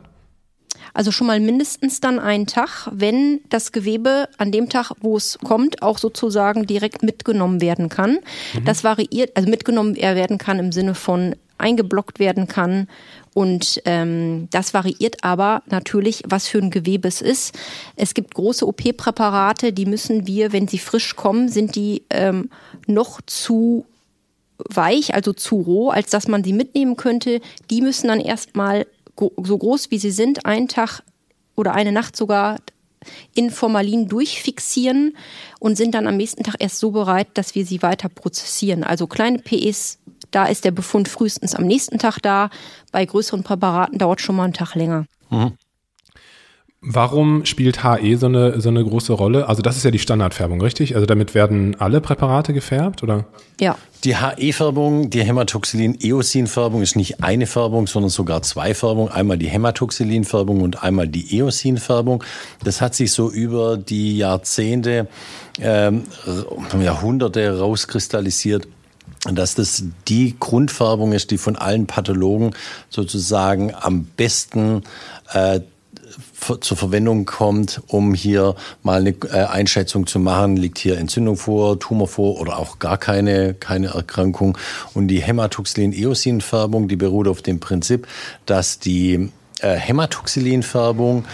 Also 0.93 1.11
schon 1.11 1.27
mal 1.27 1.39
mindestens 1.39 1.99
dann 1.99 2.19
einen 2.19 2.47
Tag, 2.47 2.89
wenn 2.91 3.41
das 3.49 3.71
Gewebe 3.71 4.29
an 4.37 4.51
dem 4.51 4.69
Tag, 4.69 4.91
wo 5.01 5.17
es 5.17 5.37
kommt, 5.43 5.81
auch 5.81 5.97
sozusagen 5.97 6.65
direkt 6.65 7.03
mitgenommen 7.03 7.61
werden 7.61 7.89
kann. 7.89 8.19
Mhm. 8.53 8.65
Das 8.65 8.83
variiert, 8.83 9.35
also 9.35 9.49
mitgenommen 9.49 9.95
werden 9.95 10.37
kann 10.37 10.59
im 10.59 10.71
Sinne 10.71 10.95
von 10.95 11.35
eingeblockt 11.57 12.19
werden 12.19 12.47
kann. 12.47 12.87
Und 13.33 13.81
ähm, 13.85 14.47
das 14.51 14.73
variiert 14.73 15.23
aber 15.23 15.61
natürlich, 15.67 16.23
was 16.27 16.47
für 16.47 16.59
ein 16.59 16.71
Gewebe 16.71 17.07
es 17.07 17.21
ist. 17.21 17.57
Es 17.95 18.13
gibt 18.13 18.33
große 18.33 18.65
OP-Präparate, 18.65 19.73
die 19.73 19.85
müssen 19.85 20.25
wir, 20.25 20.53
wenn 20.53 20.67
sie 20.67 20.79
frisch 20.79 21.15
kommen, 21.15 21.49
sind 21.49 21.75
die 21.75 22.03
ähm, 22.09 22.49
noch 22.87 23.21
zu 23.25 23.85
weich, 24.57 25.13
also 25.13 25.33
zu 25.33 25.57
roh, 25.57 25.89
als 25.89 26.09
dass 26.09 26.27
man 26.27 26.43
sie 26.43 26.53
mitnehmen 26.53 26.95
könnte. 26.95 27.41
Die 27.69 27.81
müssen 27.81 28.07
dann 28.07 28.19
erstmal 28.19 28.87
so 29.19 29.57
groß 29.57 29.91
wie 29.91 29.99
sie 29.99 30.11
sind, 30.11 30.45
einen 30.45 30.67
Tag 30.67 31.01
oder 31.55 31.73
eine 31.73 31.91
Nacht 31.91 32.15
sogar 32.15 32.57
in 33.33 33.51
Formalin 33.51 34.07
durchfixieren 34.07 35.15
und 35.59 35.77
sind 35.77 35.95
dann 35.95 36.07
am 36.07 36.17
nächsten 36.17 36.43
Tag 36.43 36.55
erst 36.59 36.79
so 36.79 36.91
bereit, 36.91 37.27
dass 37.35 37.55
wir 37.55 37.65
sie 37.65 37.81
weiter 37.81 38.09
prozessieren. 38.09 38.83
Also 38.83 39.07
kleine 39.07 39.39
PEs, 39.39 39.99
da 40.31 40.45
ist 40.45 40.65
der 40.65 40.71
Befund 40.71 41.07
frühestens 41.07 41.55
am 41.55 41.65
nächsten 41.65 41.99
Tag 41.99 42.19
da. 42.19 42.49
Bei 42.91 43.05
größeren 43.05 43.43
Präparaten 43.43 43.97
dauert 43.97 44.21
schon 44.21 44.35
mal 44.35 44.45
einen 44.45 44.53
Tag 44.53 44.75
länger. 44.75 45.05
Mhm. 45.29 45.53
Warum 46.79 47.43
spielt 47.45 47.83
HE 47.83 48.17
so 48.17 48.27
eine, 48.27 48.61
so 48.61 48.69
eine 48.69 48.83
große 48.83 49.11
Rolle? 49.11 49.49
Also 49.49 49.63
das 49.63 49.77
ist 49.77 49.83
ja 49.83 49.89
die 49.89 49.97
Standardfärbung, 49.97 50.61
richtig? 50.61 50.93
Also 50.93 51.07
damit 51.07 51.33
werden 51.33 51.75
alle 51.79 52.01
Präparate 52.01 52.53
gefärbt, 52.53 53.01
oder? 53.01 53.25
Ja. 53.59 53.77
Die 54.03 54.15
HE-Färbung, 54.15 55.09
die 55.09 55.23
Hämatoxylin-Eosin-Färbung 55.23 56.83
ist 56.83 56.95
nicht 56.95 57.23
eine 57.23 57.47
Färbung, 57.47 57.87
sondern 57.87 58.11
sogar 58.11 58.43
zwei 58.43 58.75
Färbungen. 58.75 59.11
Einmal 59.11 59.39
die 59.39 59.47
Hämatoxylin-Färbung 59.47 60.61
und 60.61 60.83
einmal 60.83 61.07
die 61.07 61.35
Eosin-Färbung. 61.35 62.23
Das 62.63 62.79
hat 62.79 62.93
sich 62.93 63.11
so 63.11 63.31
über 63.31 63.77
die 63.77 64.19
Jahrzehnte, 64.19 65.07
ähm, 65.59 66.03
Jahrhunderte 66.79 67.57
rauskristallisiert 67.57 68.67
dass 69.25 69.55
das 69.55 69.83
die 70.07 70.35
Grundfärbung 70.39 71.11
ist, 71.11 71.31
die 71.31 71.37
von 71.37 71.55
allen 71.55 71.87
Pathologen 71.87 72.51
sozusagen 72.89 73.73
am 73.73 74.03
besten 74.03 74.83
äh, 75.33 75.61
zur 76.61 76.77
Verwendung 76.77 77.25
kommt, 77.25 77.81
um 77.87 78.13
hier 78.13 78.55
mal 78.83 78.99
eine 78.99 79.15
äh, 79.31 79.45
Einschätzung 79.45 80.07
zu 80.07 80.19
machen, 80.19 80.55
liegt 80.55 80.77
hier 80.77 80.97
Entzündung 80.97 81.35
vor, 81.35 81.79
Tumor 81.79 82.07
vor 82.07 82.39
oder 82.39 82.57
auch 82.57 82.79
gar 82.79 82.97
keine, 82.97 83.53
keine 83.53 83.87
Erkrankung. 83.87 84.57
Und 84.93 85.07
die 85.07 85.21
Hämatoxylin-Eosin-Färbung, 85.21 86.87
die 86.87 86.95
beruht 86.95 87.27
auf 87.27 87.41
dem 87.41 87.59
Prinzip, 87.59 88.07
dass 88.45 88.79
die 88.79 89.29
äh, 89.61 89.75
Hämatoxylin-Färbung 89.75 91.25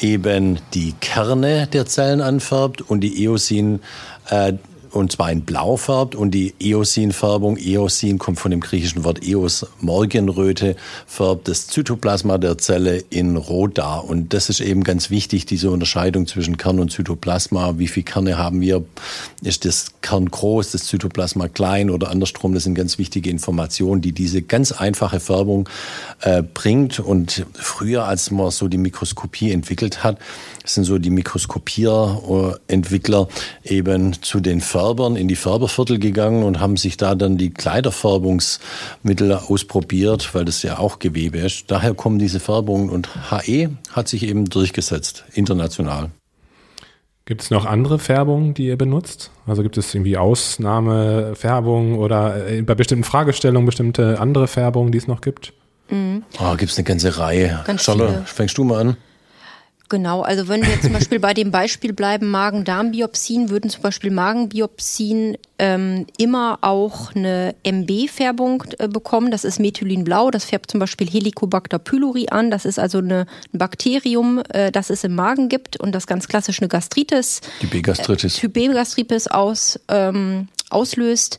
eben 0.00 0.58
die 0.74 0.94
Kerne 1.00 1.66
der 1.66 1.86
Zellen 1.86 2.20
anfärbt 2.20 2.82
und 2.82 3.00
die 3.00 3.24
Eosin 3.24 3.80
äh, 4.28 4.54
und 4.90 5.12
zwar 5.12 5.30
in 5.30 5.42
Blau 5.42 5.76
färbt 5.76 6.14
und 6.14 6.32
die 6.32 6.54
Eosin-Färbung, 6.58 7.56
Eosin 7.56 8.18
kommt 8.18 8.38
von 8.38 8.50
dem 8.50 8.60
griechischen 8.60 9.04
Wort 9.04 9.24
Eos, 9.24 9.66
Morgenröte, 9.80 10.76
färbt 11.06 11.48
das 11.48 11.68
Zytoplasma 11.68 12.38
der 12.38 12.58
Zelle 12.58 13.04
in 13.10 13.36
Rot 13.36 13.78
dar. 13.78 14.04
Und 14.04 14.34
das 14.34 14.48
ist 14.48 14.60
eben 14.60 14.84
ganz 14.84 15.10
wichtig, 15.10 15.46
diese 15.46 15.70
Unterscheidung 15.70 16.26
zwischen 16.26 16.56
Kern 16.56 16.80
und 16.80 16.90
Zytoplasma. 16.90 17.78
Wie 17.78 17.88
viele 17.88 18.04
Kerne 18.04 18.38
haben 18.38 18.60
wir? 18.60 18.84
Ist 19.42 19.64
das 19.64 19.92
Kern 20.02 20.30
groß, 20.30 20.72
das 20.72 20.86
Zytoplasma 20.86 21.48
klein 21.48 21.90
oder 21.90 22.10
andersrum? 22.10 22.54
Das 22.54 22.64
sind 22.64 22.74
ganz 22.74 22.98
wichtige 22.98 23.30
Informationen, 23.30 24.02
die 24.02 24.12
diese 24.12 24.42
ganz 24.42 24.72
einfache 24.72 25.20
Färbung 25.20 25.68
äh, 26.20 26.42
bringt. 26.42 27.00
Und 27.00 27.46
früher, 27.54 28.04
als 28.04 28.30
man 28.30 28.50
so 28.50 28.68
die 28.68 28.78
Mikroskopie 28.78 29.52
entwickelt 29.52 30.02
hat, 30.02 30.18
sind 30.64 30.84
so 30.84 30.98
die 30.98 31.10
Mikroskopierentwickler 31.10 33.28
eben 33.64 34.22
zu 34.22 34.40
den 34.40 34.60
Färbern 34.80 35.14
in 35.14 35.28
die 35.28 35.36
Färberviertel 35.36 35.98
gegangen 35.98 36.42
und 36.42 36.58
haben 36.58 36.78
sich 36.78 36.96
da 36.96 37.14
dann 37.14 37.36
die 37.36 37.50
Kleiderfärbungsmittel 37.50 39.34
ausprobiert, 39.34 40.34
weil 40.34 40.46
das 40.46 40.62
ja 40.62 40.78
auch 40.78 40.98
Gewebe 40.98 41.36
ist. 41.36 41.70
Daher 41.70 41.92
kommen 41.92 42.18
diese 42.18 42.40
Färbungen 42.40 42.88
und 42.88 43.10
HE 43.30 43.68
hat 43.92 44.08
sich 44.08 44.22
eben 44.22 44.46
durchgesetzt, 44.46 45.24
international. 45.34 46.10
Gibt 47.26 47.42
es 47.42 47.50
noch 47.50 47.66
andere 47.66 47.98
Färbungen, 47.98 48.54
die 48.54 48.68
ihr 48.68 48.78
benutzt? 48.78 49.30
Also 49.46 49.62
gibt 49.62 49.76
es 49.76 49.94
irgendwie 49.94 50.16
Ausnahmefärbungen 50.16 51.98
oder 51.98 52.48
äh, 52.48 52.62
bei 52.62 52.74
bestimmten 52.74 53.04
Fragestellungen 53.04 53.66
bestimmte 53.66 54.18
andere 54.18 54.48
Färbungen, 54.48 54.92
die 54.92 54.98
es 54.98 55.06
noch 55.06 55.20
gibt? 55.20 55.52
Mhm. 55.90 56.24
Oh, 56.40 56.56
gibt 56.56 56.72
es 56.72 56.78
eine 56.78 56.84
ganze 56.84 57.18
Reihe. 57.18 57.60
Ganz 57.66 57.84
Charlotte, 57.84 58.22
fängst 58.24 58.56
du 58.56 58.64
mal 58.64 58.80
an? 58.80 58.96
Genau, 59.90 60.22
also 60.22 60.46
wenn 60.46 60.62
wir 60.62 60.80
zum 60.80 60.92
Beispiel 60.92 61.18
bei 61.18 61.34
dem 61.34 61.50
Beispiel 61.50 61.92
bleiben, 61.92 62.30
Magen-Darm-Biopsien, 62.30 63.50
würden 63.50 63.70
zum 63.70 63.82
Beispiel 63.82 64.12
Magenbiopsien 64.12 65.36
ähm, 65.58 66.06
immer 66.16 66.58
auch 66.60 67.12
eine 67.16 67.56
MB-Färbung 67.64 68.62
äh, 68.78 68.86
bekommen. 68.86 69.32
Das 69.32 69.42
ist 69.42 69.58
Methylinblau, 69.58 70.30
das 70.30 70.44
färbt 70.44 70.70
zum 70.70 70.78
Beispiel 70.78 71.10
Helicobacter 71.10 71.80
pylori 71.80 72.28
an. 72.30 72.52
Das 72.52 72.66
ist 72.66 72.78
also 72.78 72.98
eine, 72.98 73.26
ein 73.52 73.58
Bakterium, 73.58 74.40
äh, 74.50 74.70
das 74.70 74.90
es 74.90 75.02
im 75.02 75.16
Magen 75.16 75.48
gibt 75.48 75.76
und 75.80 75.92
das 75.92 76.06
ganz 76.06 76.28
klassisch 76.28 76.60
eine 76.60 76.68
Gastritis. 76.68 77.40
Die 77.60 77.66
B-Gastritis. 77.66 78.36
Äh, 78.36 78.40
Typ 78.42 78.52
B-Gastritis 78.52 79.26
aus, 79.26 79.80
ähm, 79.88 80.46
auslöst. 80.70 81.38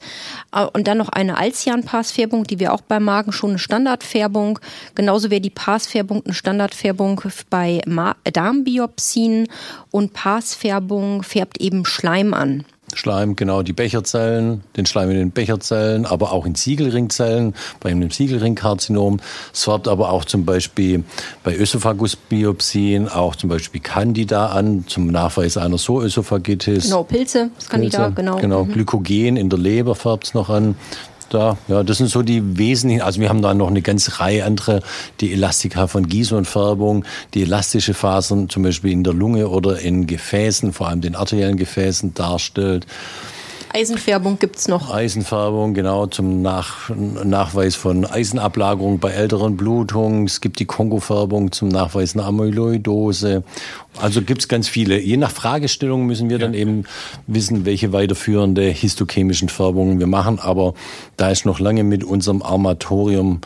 Äh, 0.53 0.65
und 0.65 0.88
dann 0.88 0.97
noch 0.97 1.09
eine 1.09 1.38
Alcian-Passfärbung, 1.38 2.45
die 2.45 2.59
wir 2.59 2.73
auch 2.73 2.81
beim 2.81 3.03
Magen 3.03 3.31
schon 3.31 3.51
eine 3.51 3.59
Standardfärbung. 3.59 4.59
Genauso 4.95 5.29
wäre 5.29 5.41
die 5.41 5.50
Passfärbung 5.50 6.23
eine 6.23 6.33
Standardfärbung 6.33 7.21
bei 7.50 7.81
Darmbiopsien 8.23 9.47
und 9.89 10.13
Passfärbung 10.13 11.23
färbt 11.23 11.59
eben 11.59 11.85
Schleim 11.85 12.33
an. 12.33 12.65
Schleim, 12.98 13.36
genau, 13.36 13.62
die 13.63 13.74
Becherzellen, 13.74 14.62
den 14.77 14.86
Schleim 14.86 15.10
in 15.12 15.17
den 15.17 15.31
Becherzellen, 15.31 16.05
aber 16.05 16.31
auch 16.31 16.45
in 16.45 16.55
Siegelringzellen, 16.55 17.53
bei 17.79 17.91
einem 17.91 18.12
Siegelringkarzinom. 18.12 19.19
Es 19.53 19.63
färbt 19.63 19.88
aber 19.88 20.12
auch 20.12 20.25
zum 20.25 20.45
Beispiel 20.45 21.03
bei 21.43 21.55
Ösophagusbiopsien 21.55 23.10
auch 23.10 23.36
zum 23.36 23.50
Beispiel 23.50 23.81
Candida 23.81 24.48
an, 24.48 24.86
zum 24.88 25.07
Nachweis 25.07 25.57
einer 25.57 25.77
Soösophagitis. 25.77 26.86
Genau, 26.86 27.03
Pilze, 27.03 27.50
das 27.55 27.69
Candida, 27.69 28.05
Pilze, 28.05 28.15
genau. 28.15 28.38
Genau, 28.38 28.65
mhm. 28.65 28.71
Glykogen 28.74 29.38
in 29.38 29.50
der 29.50 29.60
Leber 29.60 29.95
färbt 29.95 30.27
es 30.27 30.33
noch 30.33 30.50
an 30.50 30.75
da. 31.33 31.57
Ja, 31.67 31.83
das 31.83 31.97
sind 31.97 32.09
so 32.09 32.21
die 32.21 32.57
wesentlichen. 32.57 33.01
Also 33.01 33.19
wir 33.19 33.29
haben 33.29 33.41
da 33.41 33.53
noch 33.53 33.67
eine 33.67 33.81
ganze 33.81 34.19
Reihe 34.19 34.45
andere, 34.45 34.81
die 35.19 35.33
Elastika 35.33 35.88
von 35.88 36.07
Gieson-Färbung, 36.07 37.05
die 37.33 37.43
elastische 37.43 37.93
Fasern 37.93 38.50
zum 38.50 38.63
Beispiel 38.63 38.91
in 38.91 39.03
der 39.03 39.13
Lunge 39.13 39.50
oder 39.50 39.79
in 39.79 40.07
Gefäßen, 40.07 40.73
vor 40.73 40.88
allem 40.88 41.01
den 41.01 41.15
arteriellen 41.15 41.57
Gefäßen 41.57 42.13
darstellt. 42.13 42.85
Eisenfärbung 43.73 44.37
gibt 44.37 44.57
es 44.57 44.67
noch. 44.67 44.93
Eisenfärbung, 44.93 45.73
genau, 45.73 46.07
zum 46.07 46.41
Nach 46.41 46.89
Nachweis 46.89 47.75
von 47.75 48.05
Eisenablagerung 48.05 48.99
bei 48.99 49.11
älteren 49.11 49.55
Blutungen. 49.55 50.25
Es 50.25 50.41
gibt 50.41 50.59
die 50.59 50.65
Kongo-Färbung 50.65 51.51
zum 51.51 51.69
Nachweis 51.69 52.15
einer 52.15 52.25
Amyloidose. 52.25 53.43
Also 53.99 54.21
gibt 54.21 54.41
es 54.41 54.47
ganz 54.47 54.67
viele. 54.67 54.99
Je 54.99 55.17
nach 55.17 55.31
Fragestellung 55.31 56.05
müssen 56.05 56.29
wir 56.29 56.37
ja. 56.37 56.45
dann 56.45 56.53
eben 56.53 56.83
wissen, 57.27 57.65
welche 57.65 57.93
weiterführende 57.93 58.63
histochemischen 58.63 59.49
Färbungen 59.49 59.99
wir 59.99 60.07
machen. 60.07 60.39
Aber 60.39 60.73
da 61.17 61.29
ist 61.29 61.45
noch 61.45 61.59
lange 61.59 61.83
mit 61.83 62.03
unserem 62.03 62.41
Armatorium 62.41 63.41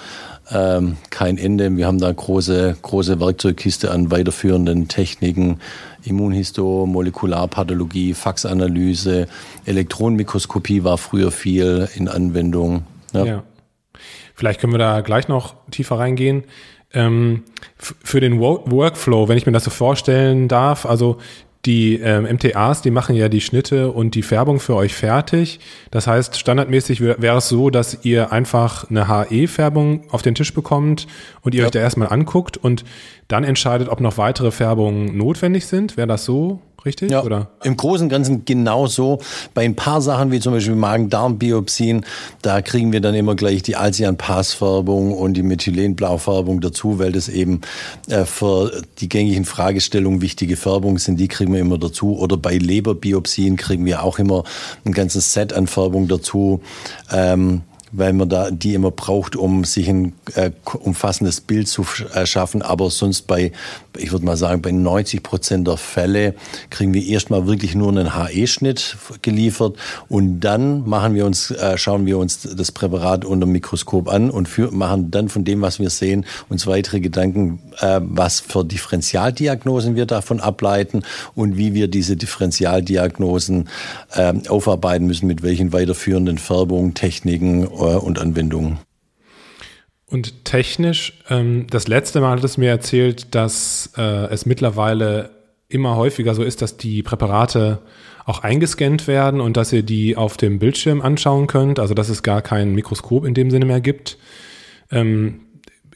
ähm, 0.51 0.97
kein 1.09 1.37
Ende. 1.37 1.75
Wir 1.75 1.87
haben 1.87 1.99
da 1.99 2.11
große, 2.11 2.77
große 2.81 3.19
Werkzeugkiste 3.19 3.91
an 3.91 4.11
weiterführenden 4.11 4.87
Techniken. 4.87 5.59
Immunhisto, 6.03 6.85
Molekularpathologie, 6.85 8.13
Faxanalyse, 8.13 9.27
Elektronenmikroskopie 9.65 10.83
war 10.83 10.97
früher 10.97 11.31
viel 11.31 11.89
in 11.95 12.07
Anwendung. 12.07 12.83
Ja. 13.13 13.25
ja. 13.25 13.43
Vielleicht 14.35 14.59
können 14.59 14.73
wir 14.73 14.79
da 14.79 15.01
gleich 15.01 15.27
noch 15.27 15.55
tiefer 15.71 15.97
reingehen. 15.97 16.43
Ähm, 16.93 17.43
für 17.77 18.19
den 18.19 18.39
Workflow, 18.39 19.27
wenn 19.27 19.37
ich 19.37 19.45
mir 19.45 19.51
das 19.51 19.63
so 19.63 19.71
vorstellen 19.71 20.47
darf, 20.47 20.85
also 20.85 21.17
die 21.65 21.95
ähm, 21.95 22.23
MTAs, 22.23 22.81
die 22.81 22.91
machen 22.91 23.15
ja 23.15 23.29
die 23.29 23.41
Schnitte 23.41 23.91
und 23.91 24.15
die 24.15 24.21
Färbung 24.21 24.59
für 24.59 24.75
euch 24.75 24.93
fertig. 24.93 25.59
Das 25.91 26.07
heißt, 26.07 26.39
standardmäßig 26.39 27.01
wäre 27.01 27.37
es 27.37 27.49
so, 27.49 27.69
dass 27.69 28.05
ihr 28.05 28.31
einfach 28.31 28.89
eine 28.89 29.07
HE-Färbung 29.07 30.03
auf 30.11 30.21
den 30.21 30.35
Tisch 30.35 30.53
bekommt 30.53 31.07
und 31.41 31.55
ihr 31.55 31.61
ja. 31.61 31.65
euch 31.65 31.71
da 31.71 31.79
erstmal 31.79 32.09
anguckt 32.09 32.57
und 32.57 32.85
dann 33.27 33.43
entscheidet, 33.43 33.89
ob 33.89 33.99
noch 33.99 34.17
weitere 34.17 34.51
Färbungen 34.51 35.17
notwendig 35.17 35.65
sind. 35.65 35.97
Wäre 35.97 36.07
das 36.07 36.25
so? 36.25 36.61
Richtig? 36.85 37.11
Ja, 37.11 37.23
oder? 37.23 37.49
im 37.63 37.75
Großen 37.75 38.05
und 38.05 38.09
Ganzen 38.09 38.45
genau 38.45 38.87
so. 38.87 39.19
Bei 39.53 39.63
ein 39.63 39.75
paar 39.75 40.01
Sachen, 40.01 40.31
wie 40.31 40.39
zum 40.39 40.53
Beispiel 40.53 40.75
Magen-Darm-Biopsien, 40.75 42.05
da 42.41 42.61
kriegen 42.61 42.91
wir 42.93 43.01
dann 43.01 43.15
immer 43.15 43.35
gleich 43.35 43.63
die 43.63 43.75
Alcian-Pass-Färbung 43.75 45.13
und 45.13 45.33
die 45.33 45.43
Methylenblau-Färbung 45.43 46.61
dazu, 46.61 46.99
weil 46.99 47.11
das 47.11 47.29
eben 47.29 47.61
äh, 48.07 48.25
für 48.25 48.81
die 48.99 49.09
gängigen 49.09 49.45
Fragestellungen 49.45 50.21
wichtige 50.21 50.57
Färbungen 50.57 50.97
sind. 50.97 51.19
Die 51.19 51.27
kriegen 51.27 51.53
wir 51.53 51.59
immer 51.59 51.77
dazu. 51.77 52.17
Oder 52.17 52.37
bei 52.37 52.57
Leberbiopsien 52.57 53.57
kriegen 53.57 53.85
wir 53.85 54.03
auch 54.03 54.19
immer 54.19 54.43
ein 54.85 54.91
ganzes 54.91 55.33
Set 55.33 55.53
an 55.53 55.67
Färbung 55.67 56.07
dazu. 56.07 56.61
Ähm, 57.11 57.63
weil 57.97 58.13
man 58.13 58.29
da 58.29 58.51
die 58.51 58.73
immer 58.73 58.91
braucht, 58.91 59.35
um 59.35 59.63
sich 59.63 59.89
ein 59.89 60.13
äh, 60.35 60.51
umfassendes 60.79 61.41
Bild 61.41 61.67
zu 61.67 61.85
äh, 62.13 62.25
schaffen. 62.25 62.61
Aber 62.61 62.89
sonst 62.89 63.23
bei, 63.27 63.51
ich 63.97 64.11
würde 64.11 64.25
mal 64.25 64.37
sagen, 64.37 64.61
bei 64.61 64.71
90 64.71 65.23
Prozent 65.23 65.67
der 65.67 65.77
Fälle 65.77 66.35
kriegen 66.69 66.93
wir 66.93 67.05
erstmal 67.05 67.47
wirklich 67.47 67.75
nur 67.75 67.89
einen 67.89 68.15
HE-Schnitt 68.15 68.97
geliefert 69.21 69.77
und 70.09 70.39
dann 70.39 70.87
machen 70.87 71.15
wir 71.15 71.25
uns, 71.25 71.51
äh, 71.51 71.77
schauen 71.77 72.05
wir 72.05 72.17
uns 72.17 72.41
das 72.41 72.71
Präparat 72.71 73.25
unter 73.25 73.45
dem 73.45 73.51
Mikroskop 73.53 74.07
an 74.09 74.29
und 74.29 74.47
für, 74.47 74.71
machen 74.71 75.11
dann 75.11 75.29
von 75.29 75.43
dem, 75.43 75.61
was 75.61 75.79
wir 75.79 75.89
sehen, 75.89 76.25
uns 76.49 76.67
weitere 76.67 76.99
Gedanken, 76.99 77.59
äh, 77.79 77.99
was 78.03 78.39
für 78.39 78.65
Differentialdiagnosen 78.65 79.95
wir 79.95 80.05
davon 80.05 80.39
ableiten 80.39 81.03
und 81.35 81.57
wie 81.57 81.73
wir 81.73 81.87
diese 81.87 82.15
Differentialdiagnosen 82.15 83.69
äh, 84.13 84.33
aufarbeiten 84.49 85.07
müssen, 85.07 85.27
mit 85.27 85.43
welchen 85.43 85.73
weiterführenden 85.73 86.37
Färbungen, 86.37 86.93
Techniken 86.93 87.67
äh, 87.93 87.95
und 87.97 88.19
Anwendungen. 88.19 88.79
Und 90.07 90.45
technisch, 90.45 91.19
ähm, 91.29 91.67
das 91.69 91.87
letzte 91.87 92.21
Mal 92.21 92.37
hat 92.37 92.43
es 92.43 92.57
mir 92.57 92.69
erzählt, 92.69 93.33
dass 93.33 93.91
äh, 93.97 94.27
es 94.27 94.45
mittlerweile 94.45 95.31
immer 95.67 95.95
häufiger 95.95 96.35
so 96.35 96.43
ist, 96.43 96.61
dass 96.61 96.77
die 96.77 97.01
Präparate 97.01 97.79
auch 98.25 98.39
eingescannt 98.39 99.07
werden 99.07 99.41
und 99.41 99.57
dass 99.57 99.73
ihr 99.73 99.83
die 99.83 100.15
auf 100.15 100.37
dem 100.37 100.59
Bildschirm 100.59 101.01
anschauen 101.01 101.47
könnt, 101.47 101.79
also 101.79 101.93
dass 101.93 102.09
es 102.09 102.23
gar 102.23 102.41
kein 102.41 102.73
Mikroskop 102.73 103.25
in 103.25 103.33
dem 103.33 103.51
Sinne 103.51 103.65
mehr 103.65 103.81
gibt. 103.81 104.17
Ähm, 104.91 105.41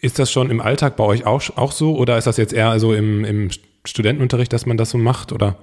ist 0.02 0.18
das 0.18 0.32
schon 0.32 0.50
im 0.50 0.62
Alltag 0.62 0.96
bei 0.96 1.04
euch 1.04 1.26
auch, 1.26 1.44
auch 1.56 1.72
so 1.72 1.96
oder 1.96 2.18
ist 2.18 2.28
das 2.28 2.38
jetzt 2.38 2.54
eher 2.54 2.80
so 2.80 2.94
im, 2.94 3.26
im 3.26 3.50
Studentenunterricht, 3.86 4.54
dass 4.54 4.66
man 4.66 4.78
das 4.78 4.92
so 4.92 4.98
macht 4.98 5.32
oder? 5.32 5.58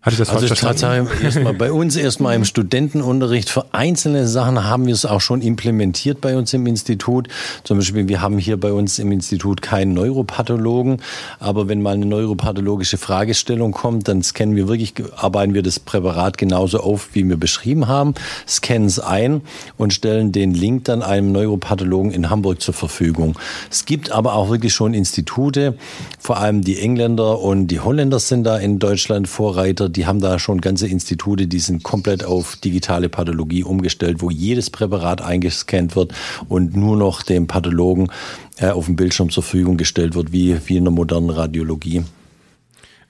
Hatte 0.00 0.14
ich 0.14 0.18
das 0.20 0.30
also 0.30 0.46
verstanden? 0.46 1.08
erstmal 1.24 1.54
bei 1.54 1.72
uns 1.72 1.96
erstmal 1.96 2.36
im 2.36 2.44
Studentenunterricht 2.44 3.50
für 3.50 3.74
einzelne 3.74 4.28
Sachen 4.28 4.62
haben 4.62 4.86
wir 4.86 4.94
es 4.94 5.04
auch 5.04 5.20
schon 5.20 5.42
implementiert 5.42 6.20
bei 6.20 6.36
uns 6.36 6.54
im 6.54 6.68
Institut. 6.68 7.26
Zum 7.64 7.78
Beispiel, 7.78 8.06
wir 8.06 8.20
haben 8.20 8.38
hier 8.38 8.60
bei 8.60 8.72
uns 8.72 9.00
im 9.00 9.10
Institut 9.10 9.60
keinen 9.60 9.94
Neuropathologen, 9.94 11.02
aber 11.40 11.66
wenn 11.66 11.82
mal 11.82 11.94
eine 11.94 12.06
neuropathologische 12.06 12.96
Fragestellung 12.96 13.72
kommt, 13.72 14.06
dann 14.06 14.22
scannen 14.22 14.54
wir 14.54 14.68
wirklich, 14.68 14.94
arbeiten 15.16 15.52
wir 15.52 15.64
das 15.64 15.80
Präparat 15.80 16.38
genauso 16.38 16.78
auf, 16.78 17.08
wie 17.14 17.28
wir 17.28 17.36
beschrieben 17.36 17.88
haben, 17.88 18.14
scannen 18.46 18.86
es 18.86 19.00
ein 19.00 19.40
und 19.78 19.92
stellen 19.92 20.30
den 20.30 20.54
Link 20.54 20.84
dann 20.84 21.02
einem 21.02 21.32
Neuropathologen 21.32 22.12
in 22.12 22.30
Hamburg 22.30 22.62
zur 22.62 22.72
Verfügung. 22.72 23.36
Es 23.68 23.84
gibt 23.84 24.12
aber 24.12 24.34
auch 24.34 24.48
wirklich 24.48 24.72
schon 24.72 24.94
Institute, 24.94 25.76
vor 26.20 26.36
allem 26.36 26.62
die 26.62 26.78
Engländer 26.78 27.40
und 27.40 27.66
die 27.66 27.80
Holländer 27.80 28.20
sind 28.20 28.44
da 28.44 28.58
in 28.58 28.78
Deutschland 28.78 29.26
Vorreiter 29.26 29.87
die 29.88 30.06
haben 30.06 30.20
da 30.20 30.38
schon 30.38 30.60
ganze 30.60 30.86
Institute, 30.86 31.46
die 31.46 31.58
sind 31.58 31.82
komplett 31.82 32.24
auf 32.24 32.56
digitale 32.56 33.08
Pathologie 33.08 33.64
umgestellt, 33.64 34.20
wo 34.20 34.30
jedes 34.30 34.70
Präparat 34.70 35.22
eingescannt 35.22 35.96
wird 35.96 36.12
und 36.48 36.76
nur 36.76 36.96
noch 36.96 37.22
dem 37.22 37.46
Pathologen 37.46 38.10
äh, 38.58 38.68
auf 38.68 38.86
dem 38.86 38.96
Bildschirm 38.96 39.30
zur 39.30 39.42
Verfügung 39.42 39.76
gestellt 39.76 40.14
wird, 40.14 40.32
wie, 40.32 40.58
wie 40.66 40.76
in 40.76 40.84
der 40.84 40.92
modernen 40.92 41.30
Radiologie. 41.30 42.04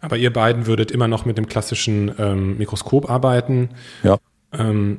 Aber 0.00 0.16
ihr 0.16 0.32
beiden 0.32 0.66
würdet 0.66 0.90
immer 0.90 1.08
noch 1.08 1.24
mit 1.24 1.38
dem 1.38 1.48
klassischen 1.48 2.12
ähm, 2.18 2.58
Mikroskop 2.58 3.10
arbeiten. 3.10 3.70
Ja. 4.02 4.18
Ähm, 4.52 4.98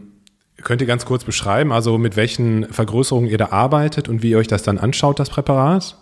könnt 0.58 0.82
ihr 0.82 0.88
ganz 0.88 1.06
kurz 1.06 1.24
beschreiben, 1.24 1.72
also 1.72 1.98
mit 1.98 2.16
welchen 2.16 2.66
Vergrößerungen 2.66 3.30
ihr 3.30 3.38
da 3.38 3.50
arbeitet 3.52 4.10
und 4.10 4.24
wie 4.24 4.32
ihr 4.32 4.38
euch 4.38 4.48
das 4.48 4.64
dann 4.64 4.78
anschaut, 4.78 5.20
das 5.20 5.30
Präparat? 5.30 5.98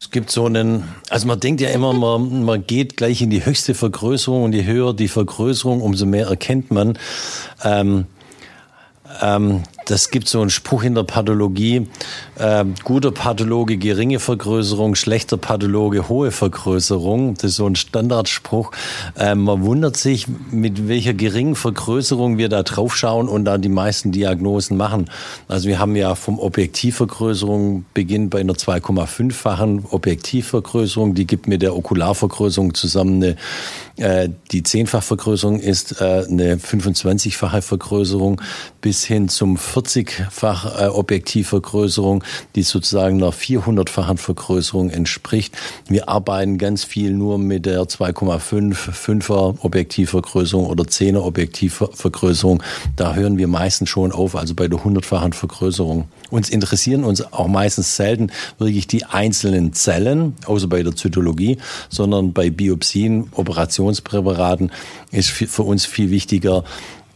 Es 0.00 0.12
gibt 0.12 0.30
so 0.30 0.46
einen, 0.46 0.84
also 1.10 1.26
man 1.26 1.40
denkt 1.40 1.60
ja 1.60 1.70
immer, 1.70 1.92
man, 1.92 2.44
man 2.44 2.64
geht 2.64 2.96
gleich 2.96 3.20
in 3.20 3.30
die 3.30 3.44
höchste 3.44 3.74
Vergrößerung 3.74 4.44
und 4.44 4.52
je 4.52 4.64
höher 4.64 4.94
die 4.94 5.08
Vergrößerung, 5.08 5.80
umso 5.82 6.06
mehr 6.06 6.28
erkennt 6.28 6.70
man. 6.70 6.96
Ähm, 7.64 8.06
ähm, 9.20 9.64
das 9.88 10.10
gibt 10.10 10.28
so 10.28 10.40
einen 10.40 10.50
Spruch 10.50 10.82
in 10.82 10.94
der 10.94 11.02
Pathologie. 11.02 11.88
Äh, 12.36 12.64
guter 12.84 13.10
Pathologe, 13.10 13.78
geringe 13.78 14.18
Vergrößerung, 14.18 14.94
schlechter 14.94 15.38
Pathologe, 15.38 16.10
hohe 16.10 16.30
Vergrößerung. 16.30 17.34
Das 17.34 17.44
ist 17.44 17.56
so 17.56 17.66
ein 17.66 17.74
Standardspruch. 17.74 18.70
Äh, 19.18 19.34
man 19.34 19.62
wundert 19.62 19.96
sich, 19.96 20.26
mit 20.50 20.88
welcher 20.88 21.14
geringen 21.14 21.54
Vergrößerung 21.54 22.36
wir 22.36 22.50
da 22.50 22.62
drauf 22.62 22.96
schauen 22.96 23.28
und 23.28 23.46
da 23.46 23.56
die 23.56 23.70
meisten 23.70 24.12
Diagnosen 24.12 24.76
machen. 24.76 25.10
Also 25.48 25.68
wir 25.68 25.78
haben 25.78 25.96
ja 25.96 26.14
vom 26.14 26.38
Objektivvergrößerung 26.38 27.86
beginnt 27.94 28.28
bei 28.30 28.40
einer 28.40 28.54
2,5-fachen 28.54 29.86
Objektivvergrößerung. 29.90 31.14
Die 31.14 31.26
gibt 31.26 31.48
mit 31.48 31.62
der 31.62 31.74
Okularvergrößerung 31.74 32.74
zusammen 32.74 33.22
eine 33.22 33.36
äh, 33.98 34.28
die 34.52 34.62
Zehnfachvergrößerung 34.62 35.58
ist 35.58 36.00
äh, 36.00 36.24
eine 36.28 36.56
25-fache 36.56 37.62
Vergrößerung 37.62 38.40
bis 38.80 39.04
hin 39.04 39.28
zum 39.28 39.56
40-fach 39.78 40.80
äh, 40.80 40.86
Objektivvergrößerung, 40.86 42.24
die 42.54 42.62
sozusagen 42.62 43.22
einer 43.22 43.32
400-fachen 43.32 44.16
Vergrößerung 44.16 44.90
entspricht. 44.90 45.56
Wir 45.88 46.08
arbeiten 46.08 46.58
ganz 46.58 46.84
viel 46.84 47.12
nur 47.12 47.38
mit 47.38 47.66
der 47.66 47.82
2,5, 47.82 48.74
5er 48.74 49.56
Objektivvergrößerung 49.60 50.66
oder 50.66 50.84
10er 50.84 51.20
Objektivvergrößerung. 51.20 52.62
Da 52.96 53.14
hören 53.14 53.38
wir 53.38 53.48
meistens 53.48 53.88
schon 53.88 54.12
auf, 54.12 54.34
also 54.34 54.54
bei 54.54 54.68
der 54.68 54.80
100-fachen 54.80 55.32
Vergrößerung. 55.32 56.08
Uns 56.30 56.50
interessieren 56.50 57.04
uns 57.04 57.32
auch 57.32 57.48
meistens 57.48 57.96
selten 57.96 58.30
wirklich 58.58 58.86
die 58.86 59.04
einzelnen 59.04 59.72
Zellen, 59.72 60.34
außer 60.46 60.66
bei 60.66 60.82
der 60.82 60.94
Zytologie, 60.94 61.58
sondern 61.88 62.32
bei 62.32 62.50
Biopsien, 62.50 63.28
Operationspräparaten 63.32 64.70
ist 65.10 65.30
für 65.30 65.62
uns 65.62 65.86
viel 65.86 66.10
wichtiger 66.10 66.64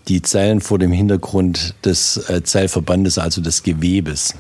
die 0.09 0.23
Zellen 0.23 0.61
vor 0.61 0.79
dem 0.79 0.93
Hintergrund 0.93 1.75
des 1.85 2.17
äh, 2.29 2.43
Zellverbandes, 2.43 3.19
also 3.19 3.41
des 3.41 3.63
Gewebes. 3.63 4.35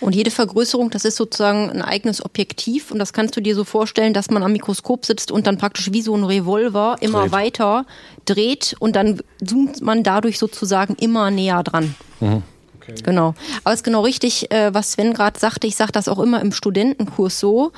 Und 0.00 0.14
jede 0.14 0.30
Vergrößerung, 0.30 0.90
das 0.90 1.04
ist 1.04 1.16
sozusagen 1.16 1.70
ein 1.70 1.82
eigenes 1.82 2.24
Objektiv 2.24 2.90
und 2.90 2.98
das 2.98 3.12
kannst 3.12 3.36
du 3.36 3.40
dir 3.40 3.54
so 3.54 3.64
vorstellen, 3.64 4.12
dass 4.12 4.30
man 4.30 4.42
am 4.42 4.52
Mikroskop 4.52 5.04
sitzt 5.04 5.30
und 5.30 5.46
dann 5.46 5.58
praktisch 5.58 5.92
wie 5.92 6.02
so 6.02 6.16
ein 6.16 6.24
Revolver 6.24 6.96
immer 7.00 7.22
dreht. 7.22 7.32
weiter 7.32 7.86
dreht 8.24 8.76
und 8.78 8.96
dann 8.96 9.20
zoomt 9.44 9.80
man 9.80 10.02
dadurch 10.02 10.38
sozusagen 10.38 10.94
immer 10.94 11.30
näher 11.30 11.62
dran. 11.62 11.94
Mhm. 12.20 12.42
Okay. 12.80 12.94
Genau. 13.04 13.34
Aber 13.64 13.74
es 13.74 13.80
ist 13.80 13.84
genau 13.84 14.02
richtig, 14.02 14.50
äh, 14.50 14.72
was 14.72 14.92
Sven 14.92 15.12
gerade 15.12 15.38
sagte. 15.38 15.66
Ich 15.66 15.76
sage 15.76 15.92
das 15.92 16.08
auch 16.08 16.18
immer 16.18 16.40
im 16.40 16.52
Studentenkurs 16.52 17.38
so. 17.38 17.72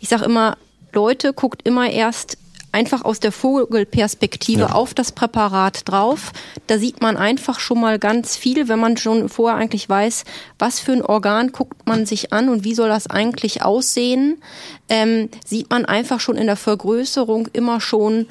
Ich 0.00 0.08
sage 0.08 0.24
immer, 0.24 0.56
Leute, 0.92 1.32
guckt 1.32 1.62
immer 1.66 1.90
erst 1.90 2.36
einfach 2.72 3.04
aus 3.04 3.20
der 3.20 3.32
Vogelperspektive 3.32 4.60
ja. 4.62 4.70
auf 4.70 4.94
das 4.94 5.12
Präparat 5.12 5.88
drauf. 5.88 6.32
Da 6.66 6.78
sieht 6.78 7.00
man 7.00 7.16
einfach 7.16 7.60
schon 7.60 7.80
mal 7.80 7.98
ganz 7.98 8.36
viel, 8.36 8.68
wenn 8.68 8.80
man 8.80 8.96
schon 8.96 9.28
vorher 9.28 9.58
eigentlich 9.58 9.88
weiß, 9.88 10.24
was 10.58 10.80
für 10.80 10.92
ein 10.92 11.02
Organ 11.02 11.52
guckt 11.52 11.86
man 11.86 12.06
sich 12.06 12.32
an 12.32 12.48
und 12.48 12.64
wie 12.64 12.74
soll 12.74 12.88
das 12.88 13.06
eigentlich 13.06 13.62
aussehen, 13.62 14.42
ähm, 14.88 15.28
sieht 15.44 15.70
man 15.70 15.84
einfach 15.84 16.20
schon 16.20 16.36
in 16.36 16.46
der 16.46 16.56
Vergrößerung 16.56 17.48
immer 17.52 17.80
schon, 17.80 18.26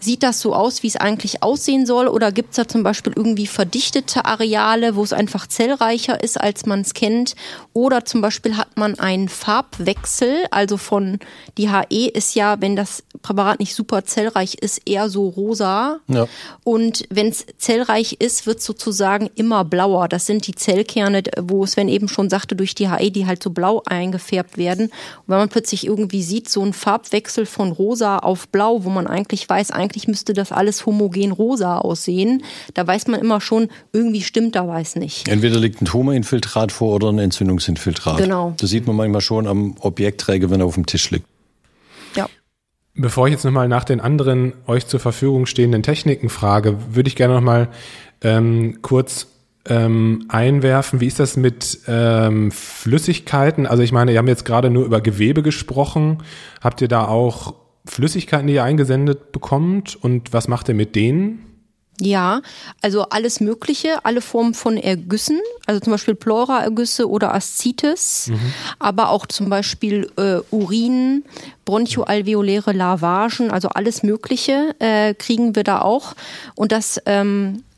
Sieht 0.00 0.22
das 0.22 0.40
so 0.40 0.54
aus, 0.54 0.82
wie 0.82 0.88
es 0.88 0.96
eigentlich 0.96 1.42
aussehen 1.42 1.86
soll? 1.86 2.08
Oder 2.08 2.32
gibt 2.32 2.50
es 2.50 2.56
da 2.56 2.68
zum 2.68 2.82
Beispiel 2.82 3.12
irgendwie 3.14 3.46
verdichtete 3.46 4.24
Areale, 4.24 4.96
wo 4.96 5.02
es 5.02 5.12
einfach 5.12 5.46
zellreicher 5.46 6.22
ist, 6.22 6.40
als 6.40 6.66
man 6.66 6.80
es 6.80 6.94
kennt? 6.94 7.36
Oder 7.72 8.04
zum 8.04 8.20
Beispiel 8.20 8.56
hat 8.56 8.76
man 8.76 8.98
einen 8.98 9.28
Farbwechsel, 9.28 10.46
also 10.50 10.76
von 10.76 11.18
die 11.58 11.70
HE 11.70 12.08
ist 12.08 12.34
ja, 12.34 12.60
wenn 12.60 12.76
das 12.76 13.02
Präparat 13.22 13.60
nicht 13.60 13.74
super 13.74 14.04
zellreich 14.04 14.54
ist, 14.54 14.82
eher 14.86 15.08
so 15.08 15.28
rosa. 15.28 15.98
Ja. 16.08 16.26
Und 16.64 17.04
wenn 17.10 17.28
es 17.28 17.46
zellreich 17.58 18.16
ist, 18.18 18.46
wird 18.46 18.58
es 18.58 18.64
sozusagen 18.64 19.30
immer 19.34 19.64
blauer. 19.64 20.08
Das 20.08 20.26
sind 20.26 20.46
die 20.46 20.54
Zellkerne, 20.54 21.22
wo 21.40 21.64
Sven 21.66 21.88
eben 21.88 22.08
schon 22.08 22.30
sagte, 22.30 22.56
durch 22.56 22.74
die 22.74 22.90
HE, 22.90 23.10
die 23.10 23.26
halt 23.26 23.42
so 23.42 23.50
blau 23.50 23.82
eingefärbt 23.86 24.58
werden. 24.58 24.86
Und 24.86 25.28
wenn 25.28 25.38
man 25.38 25.48
plötzlich 25.48 25.86
irgendwie 25.86 26.22
sieht, 26.22 26.48
so 26.48 26.62
ein 26.62 26.72
Farbwechsel 26.72 27.46
von 27.46 27.72
rosa 27.72 28.18
auf 28.18 28.48
blau, 28.48 28.84
wo 28.84 28.90
man 28.90 29.06
eigentlich 29.06 29.48
weiß, 29.48 29.70
eigentlich 29.70 29.83
eigentlich 29.84 30.08
müsste 30.08 30.32
das 30.32 30.50
alles 30.50 30.86
homogen 30.86 31.30
rosa 31.30 31.78
aussehen. 31.78 32.42
Da 32.72 32.86
weiß 32.86 33.06
man 33.08 33.20
immer 33.20 33.40
schon, 33.40 33.68
irgendwie 33.92 34.22
stimmt 34.22 34.56
da 34.56 34.66
weiß 34.66 34.96
nicht. 34.96 35.28
Entweder 35.28 35.60
liegt 35.60 35.82
ein 35.82 35.84
Tumorinfiltrat 35.84 36.72
vor 36.72 36.94
oder 36.94 37.10
ein 37.10 37.18
Entzündungsinfiltrat. 37.18 38.16
Genau. 38.16 38.54
Das 38.56 38.70
sieht 38.70 38.86
man 38.86 38.96
manchmal 38.96 39.20
schon 39.20 39.46
am 39.46 39.76
Objektträger, 39.80 40.50
wenn 40.50 40.60
er 40.60 40.66
auf 40.66 40.74
dem 40.74 40.86
Tisch 40.86 41.10
liegt. 41.10 41.26
Ja. 42.16 42.28
Bevor 42.94 43.26
ich 43.26 43.32
jetzt 43.32 43.44
nochmal 43.44 43.68
nach 43.68 43.84
den 43.84 44.00
anderen 44.00 44.54
euch 44.66 44.86
zur 44.86 45.00
Verfügung 45.00 45.46
stehenden 45.46 45.82
Techniken 45.82 46.30
frage, 46.30 46.78
würde 46.94 47.08
ich 47.08 47.16
gerne 47.16 47.34
nochmal 47.34 47.68
ähm, 48.22 48.78
kurz 48.80 49.26
ähm, 49.66 50.24
einwerfen. 50.28 51.00
Wie 51.00 51.06
ist 51.06 51.20
das 51.20 51.36
mit 51.36 51.80
ähm, 51.88 52.50
Flüssigkeiten? 52.50 53.66
Also 53.66 53.82
ich 53.82 53.92
meine, 53.92 54.12
wir 54.12 54.18
haben 54.18 54.28
jetzt 54.28 54.44
gerade 54.44 54.70
nur 54.70 54.84
über 54.84 55.00
Gewebe 55.00 55.42
gesprochen. 55.42 56.22
Habt 56.62 56.80
ihr 56.80 56.88
da 56.88 57.06
auch 57.06 57.54
Flüssigkeiten, 57.86 58.46
die 58.46 58.54
ihr 58.54 58.64
eingesendet 58.64 59.32
bekommt 59.32 59.96
und 59.96 60.32
was 60.32 60.48
macht 60.48 60.68
ihr 60.68 60.74
mit 60.74 60.94
denen? 60.96 61.54
Ja, 62.00 62.42
also 62.82 63.02
alles 63.02 63.40
Mögliche, 63.40 64.04
alle 64.04 64.20
Formen 64.20 64.54
von 64.54 64.76
Ergüssen, 64.76 65.40
also 65.66 65.80
zum 65.80 65.92
Beispiel 65.92 66.16
Pleuraergüsse 66.16 67.08
oder 67.08 67.32
Aszites, 67.32 68.28
mhm. 68.28 68.52
aber 68.80 69.10
auch 69.10 69.26
zum 69.26 69.48
Beispiel 69.48 70.10
äh, 70.16 70.40
Urin, 70.50 71.24
bronchoalveoläre 71.64 72.72
Lavagen, 72.72 73.52
also 73.52 73.68
alles 73.68 74.02
Mögliche 74.02 74.74
äh, 74.80 75.14
kriegen 75.14 75.54
wir 75.54 75.62
da 75.62 75.82
auch. 75.82 76.14
Und 76.56 76.72
das 76.72 77.00
ähm, 77.06 77.58
äh, 77.58 77.73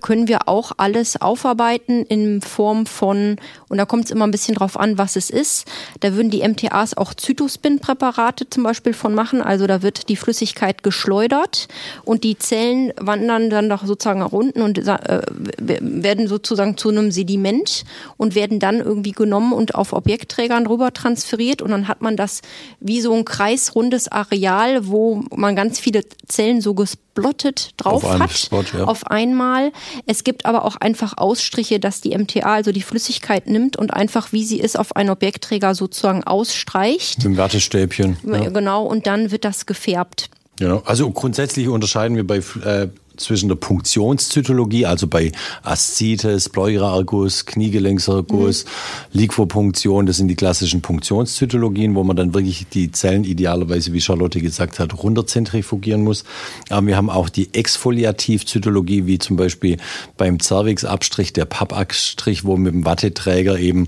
können 0.00 0.28
wir 0.28 0.48
auch 0.48 0.72
alles 0.76 1.20
aufarbeiten 1.20 2.04
in 2.04 2.40
Form 2.40 2.86
von, 2.86 3.36
und 3.68 3.78
da 3.78 3.84
kommt 3.84 4.06
es 4.06 4.10
immer 4.10 4.26
ein 4.26 4.30
bisschen 4.30 4.54
drauf 4.54 4.78
an, 4.78 4.98
was 4.98 5.16
es 5.16 5.30
ist. 5.30 5.66
Da 6.00 6.14
würden 6.14 6.30
die 6.30 6.46
MTAs 6.46 6.96
auch 6.96 7.14
Zytospin-Präparate 7.14 8.48
zum 8.50 8.62
Beispiel 8.62 8.92
von 8.92 9.14
machen. 9.14 9.42
Also 9.42 9.66
da 9.66 9.82
wird 9.82 10.08
die 10.08 10.16
Flüssigkeit 10.16 10.82
geschleudert 10.82 11.68
und 12.04 12.24
die 12.24 12.38
Zellen 12.38 12.92
wandern 12.98 13.50
dann 13.50 13.68
doch 13.68 13.84
sozusagen 13.84 14.20
nach 14.20 14.32
unten 14.32 14.62
und 14.62 14.78
äh, 14.78 15.22
werden 15.58 16.28
sozusagen 16.28 16.76
zu 16.76 16.88
einem 16.88 17.10
Sediment 17.10 17.84
und 18.16 18.34
werden 18.34 18.58
dann 18.60 18.80
irgendwie 18.80 19.12
genommen 19.12 19.52
und 19.52 19.74
auf 19.74 19.92
Objektträgern 19.92 20.66
rüber 20.66 20.92
transferiert 20.92 21.62
und 21.62 21.70
dann 21.70 21.88
hat 21.88 22.02
man 22.02 22.16
das 22.16 22.42
wie 22.80 23.00
so 23.00 23.12
ein 23.14 23.24
kreisrundes 23.24 24.08
Areal, 24.08 24.86
wo 24.88 25.24
man 25.34 25.56
ganz 25.56 25.78
viele 25.78 26.02
Zellen 26.26 26.60
so 26.60 26.74
gesplottet 27.16 27.70
drauf 27.76 28.04
auf 28.04 28.18
hat. 28.18 28.32
Spot, 28.32 28.64
ja. 28.76 28.84
Auf 28.84 29.06
einmal 29.06 29.72
Es 30.06 30.24
gibt 30.24 30.46
aber 30.46 30.64
auch 30.64 30.76
einfach 30.76 31.16
Ausstriche, 31.16 31.80
dass 31.80 32.00
die 32.00 32.16
MTA, 32.16 32.54
also 32.54 32.72
die 32.72 32.82
Flüssigkeit 32.82 33.46
nimmt 33.46 33.76
und 33.76 33.92
einfach, 33.92 34.32
wie 34.32 34.44
sie 34.44 34.60
ist, 34.60 34.78
auf 34.78 34.94
einen 34.94 35.10
Objektträger 35.10 35.74
sozusagen 35.74 36.24
ausstreicht. 36.24 37.18
Mit 37.18 37.24
dem 37.24 37.36
Wattestäbchen. 37.36 38.16
Ja. 38.24 38.48
Genau, 38.50 38.84
und 38.84 39.06
dann 39.06 39.30
wird 39.30 39.44
das 39.44 39.66
gefärbt. 39.66 40.30
Ja, 40.60 40.82
also 40.84 41.10
grundsätzlich 41.10 41.68
unterscheiden 41.68 42.16
wir 42.16 42.26
bei 42.26 42.38
äh, 42.38 42.88
zwischen 43.16 43.48
der 43.48 43.56
Punktionszytologie, 43.56 44.86
also 44.86 45.06
bei 45.06 45.32
Aszites, 45.62 46.48
Pleuraerguss, 46.48 47.46
Kniegelenksarguss, 47.46 48.64
mhm. 48.64 49.20
Liquopunktion, 49.20 50.06
das 50.06 50.16
sind 50.16 50.28
die 50.28 50.36
klassischen 50.36 50.82
Punktionszytologien, 50.82 51.94
wo 51.94 52.04
man 52.04 52.16
dann 52.16 52.34
wirklich 52.34 52.66
die 52.72 52.92
Zellen 52.92 53.24
idealerweise, 53.24 53.92
wie 53.92 54.00
Charlotte 54.00 54.40
gesagt 54.40 54.78
hat, 54.78 55.02
runterzentrifugieren 55.02 56.04
muss. 56.04 56.24
Aber 56.68 56.86
wir 56.86 56.96
haben 56.96 57.10
auch 57.10 57.28
die 57.28 57.52
Exfoliativzytologie, 57.52 59.06
wie 59.06 59.18
zum 59.18 59.36
Beispiel 59.36 59.78
beim 60.16 60.40
Cervixabstrich, 60.40 61.32
der 61.32 61.44
Pappabstrich, 61.44 62.44
wo 62.44 62.56
mit 62.56 62.74
dem 62.74 62.84
Watteträger 62.84 63.58
eben 63.58 63.86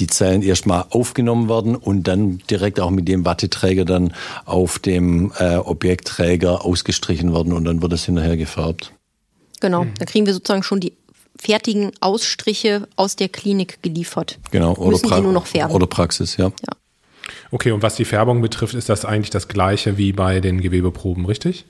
die 0.00 0.06
Zellen 0.06 0.42
erstmal 0.42 0.86
aufgenommen 0.90 1.48
werden 1.48 1.76
und 1.76 2.04
dann 2.04 2.38
direkt 2.50 2.80
auch 2.80 2.90
mit 2.90 3.06
dem 3.08 3.24
Watteträger 3.24 3.84
dann 3.84 4.14
auf 4.44 4.78
dem 4.78 5.32
äh, 5.38 5.56
Objektträger 5.56 6.64
ausgestrichen 6.64 7.32
werden 7.34 7.52
und 7.52 7.64
dann 7.64 7.82
wird 7.82 7.92
es 7.92 8.06
hinterher 8.06 8.36
gefärbt. 8.36 8.92
Genau, 9.60 9.84
mhm. 9.84 9.94
da 9.98 10.06
kriegen 10.06 10.26
wir 10.26 10.32
sozusagen 10.32 10.62
schon 10.62 10.80
die 10.80 10.94
fertigen 11.38 11.92
Ausstriche 12.00 12.88
aus 12.96 13.16
der 13.16 13.28
Klinik 13.28 13.82
geliefert. 13.82 14.38
Genau, 14.50 14.74
oder, 14.74 14.90
Müssen 14.90 15.08
pra 15.08 15.20
nur 15.20 15.32
noch 15.32 15.46
färben. 15.46 15.74
oder 15.74 15.86
Praxis, 15.86 16.36
ja. 16.36 16.46
ja. 16.46 16.72
Okay, 17.50 17.72
und 17.72 17.82
was 17.82 17.96
die 17.96 18.04
Färbung 18.04 18.42
betrifft, 18.42 18.74
ist 18.74 18.88
das 18.88 19.04
eigentlich 19.04 19.30
das 19.30 19.48
gleiche 19.48 19.96
wie 19.96 20.12
bei 20.12 20.40
den 20.40 20.60
Gewebeproben, 20.60 21.26
richtig? 21.26 21.64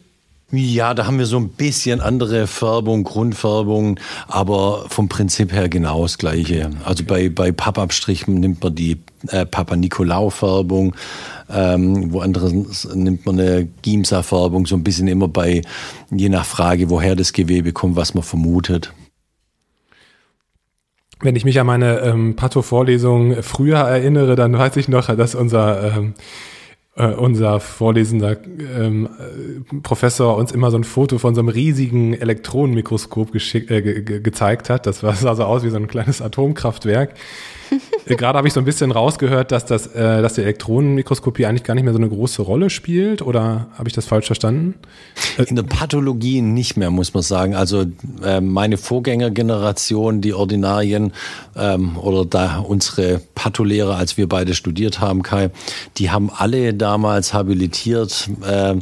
Ja, 0.53 0.95
da 0.95 1.07
haben 1.07 1.19
wir 1.19 1.27
so 1.27 1.37
ein 1.37 1.51
bisschen 1.51 2.01
andere 2.01 2.49
Färbung, 2.49 3.05
Grundfärbung, 3.05 4.01
aber 4.27 4.87
vom 4.89 5.09
Prinzip 5.09 5.53
her 5.53 5.69
genau 5.69 6.03
das 6.03 6.19
Gleiche. 6.19 6.71
Also 6.85 7.05
bei, 7.05 7.29
bei 7.29 7.53
Pappabstrichen 7.53 8.35
nimmt 8.35 8.61
man 8.61 8.75
die 8.75 8.99
äh, 9.29 9.47
Papa-Nikolaou-Färbung, 9.47 10.97
ähm, 11.49 12.13
woanders 12.13 12.89
nimmt 12.93 13.27
man 13.27 13.39
eine 13.39 13.69
Gimsa-Färbung, 13.83 14.67
so 14.67 14.75
ein 14.75 14.83
bisschen 14.83 15.07
immer 15.07 15.29
bei, 15.29 15.63
je 16.11 16.29
nach 16.29 16.45
Frage, 16.45 16.91
woher 16.91 17.15
das 17.15 17.33
Gewebe 17.33 17.73
kommt, 17.73 17.95
was 17.95 18.15
man 18.15 18.25
vermutet. 18.25 18.93
Wenn 21.21 21.37
ich 21.37 21.45
mich 21.45 21.61
an 21.61 21.67
meine 21.67 22.01
ähm, 22.01 22.35
Patho-Vorlesung 22.35 23.43
früher 23.45 23.79
erinnere, 23.79 24.35
dann 24.35 24.59
weiß 24.59 24.77
ich 24.77 24.89
noch, 24.89 25.15
dass 25.15 25.37
unser 25.37 25.97
ähm, 25.97 26.15
äh, 27.01 27.15
unser 27.15 27.61
vorlesender 27.61 28.37
ähm, 28.77 29.09
äh, 29.19 29.81
Professor 29.83 30.37
uns 30.37 30.53
immer 30.53 30.71
so 30.71 30.77
ein 30.77 30.85
Foto 30.85 31.19
von 31.19 31.35
so 31.35 31.41
einem 31.41 31.49
riesigen 31.49 32.13
Elektronenmikroskop 32.13 33.35
äh, 33.35 33.83
ge 33.83 34.21
gezeigt 34.21 34.69
hat. 34.69 34.87
Das 34.87 35.01
sah 35.01 35.35
so 35.35 35.45
aus 35.45 35.63
wie 35.65 35.71
so 35.71 35.77
ein 35.77 35.89
kleines 35.89 36.21
Atomkraftwerk. 36.21 37.15
Äh, 38.11 38.17
gerade 38.17 38.39
habe 38.39 38.49
ich 38.49 38.55
so 38.55 38.61
ein 38.61 38.65
bisschen 38.65 38.91
rausgehört, 38.91 39.53
dass, 39.53 39.65
das, 39.65 39.87
äh, 39.89 40.23
dass 40.23 40.35
die 40.35 40.43
Elektronenmikroskopie 40.43 41.47
eigentlich 41.47 41.65
gar 41.65 41.75
nicht 41.75 41.85
mehr 41.85 41.93
so 41.93 41.99
eine 41.99 42.09
große 42.09 42.43
Rolle 42.43 42.71
spielt. 42.71 43.23
Oder 43.23 43.69
habe 43.77 43.89
ich 43.89 43.95
das 43.95 44.07
falsch 44.07 44.27
verstanden? 44.27 44.75
Äh, 45.39 45.45
In 45.45 45.57
der 45.57 45.63
Pathologie 45.63 46.41
nicht 46.43 46.77
mehr, 46.77 46.91
muss 46.91 47.15
man 47.15 47.23
sagen. 47.23 47.55
Also 47.55 47.87
äh, 48.25 48.41
meine 48.41 48.77
Vorgängergeneration, 48.77 50.21
die 50.21 50.35
Ordinarien 50.35 51.13
ähm, 51.57 51.97
oder 51.99 52.25
da 52.25 52.59
unsere 52.59 53.21
Patholehrer, 53.35 53.97
als 53.97 54.17
wir 54.17 54.29
beide 54.29 54.55
studiert 54.55 55.01
haben, 55.01 55.23
Kai, 55.23 55.51
die 55.97 56.11
haben 56.11 56.31
alle 56.35 56.75
damals 56.75 57.33
habilitiert 57.35 58.29
äh, 58.47 58.77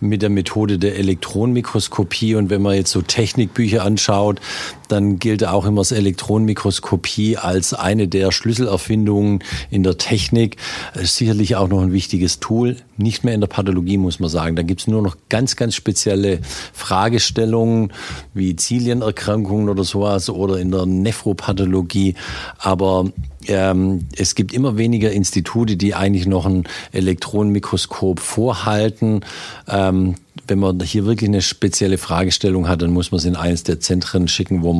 mit 0.00 0.22
der 0.22 0.30
Methode 0.30 0.78
der 0.78 0.96
Elektronenmikroskopie. 0.98 2.34
Und 2.34 2.50
wenn 2.50 2.62
man 2.62 2.74
jetzt 2.74 2.90
so 2.90 3.02
Technikbücher 3.02 3.82
anschaut, 3.84 4.40
dann 4.88 5.18
gilt 5.18 5.46
auch 5.46 5.64
immer 5.66 5.80
das 5.80 5.92
Elektronenmikroskopie 5.92 7.36
als 7.36 7.74
eine 7.74 8.08
der 8.08 8.32
Schlüsselerfindungen 8.32 9.42
in 9.70 9.82
der 9.82 9.98
Technik. 9.98 10.56
Sicherlich 10.94 11.56
auch 11.56 11.68
noch 11.68 11.82
ein 11.82 11.92
wichtiges 11.92 12.40
Tool. 12.40 12.76
Nicht 12.96 13.24
mehr 13.24 13.34
in 13.34 13.40
der 13.40 13.48
Pathologie, 13.48 13.96
muss 13.96 14.20
man 14.20 14.30
sagen. 14.30 14.56
Da 14.56 14.62
gibt 14.62 14.80
es 14.80 14.86
nur 14.86 15.02
noch 15.02 15.16
ganz, 15.28 15.56
ganz 15.56 15.74
spezielle 15.74 16.40
Fragestellungen 16.72 17.92
wie 18.34 18.56
Zilienerkrankungen 18.56 19.68
oder 19.68 19.84
sowas 19.84 20.30
oder 20.30 20.58
in 20.58 20.70
der 20.70 20.86
Nephropathologie. 20.86 22.14
Aber 22.58 23.10
ähm, 23.46 24.06
es 24.16 24.34
gibt 24.34 24.52
immer 24.52 24.76
weniger 24.76 25.10
Institute, 25.10 25.76
die 25.76 25.94
eigentlich 25.94 26.26
noch 26.26 26.46
ein 26.46 26.64
Elektronenmikroskop 26.92 28.20
vorhalten. 28.20 29.20
Ähm, 29.68 30.14
wenn 30.46 30.58
man 30.58 30.80
hier 30.80 31.04
wirklich 31.04 31.28
eine 31.28 31.42
spezielle 31.42 31.98
Fragestellung 31.98 32.68
hat, 32.68 32.82
dann 32.82 32.92
muss 32.92 33.10
man 33.10 33.18
es 33.18 33.24
in 33.24 33.36
eines 33.36 33.62
der 33.62 33.80
Zentren 33.80 34.28
schicken, 34.28 34.62
wo, 34.62 34.72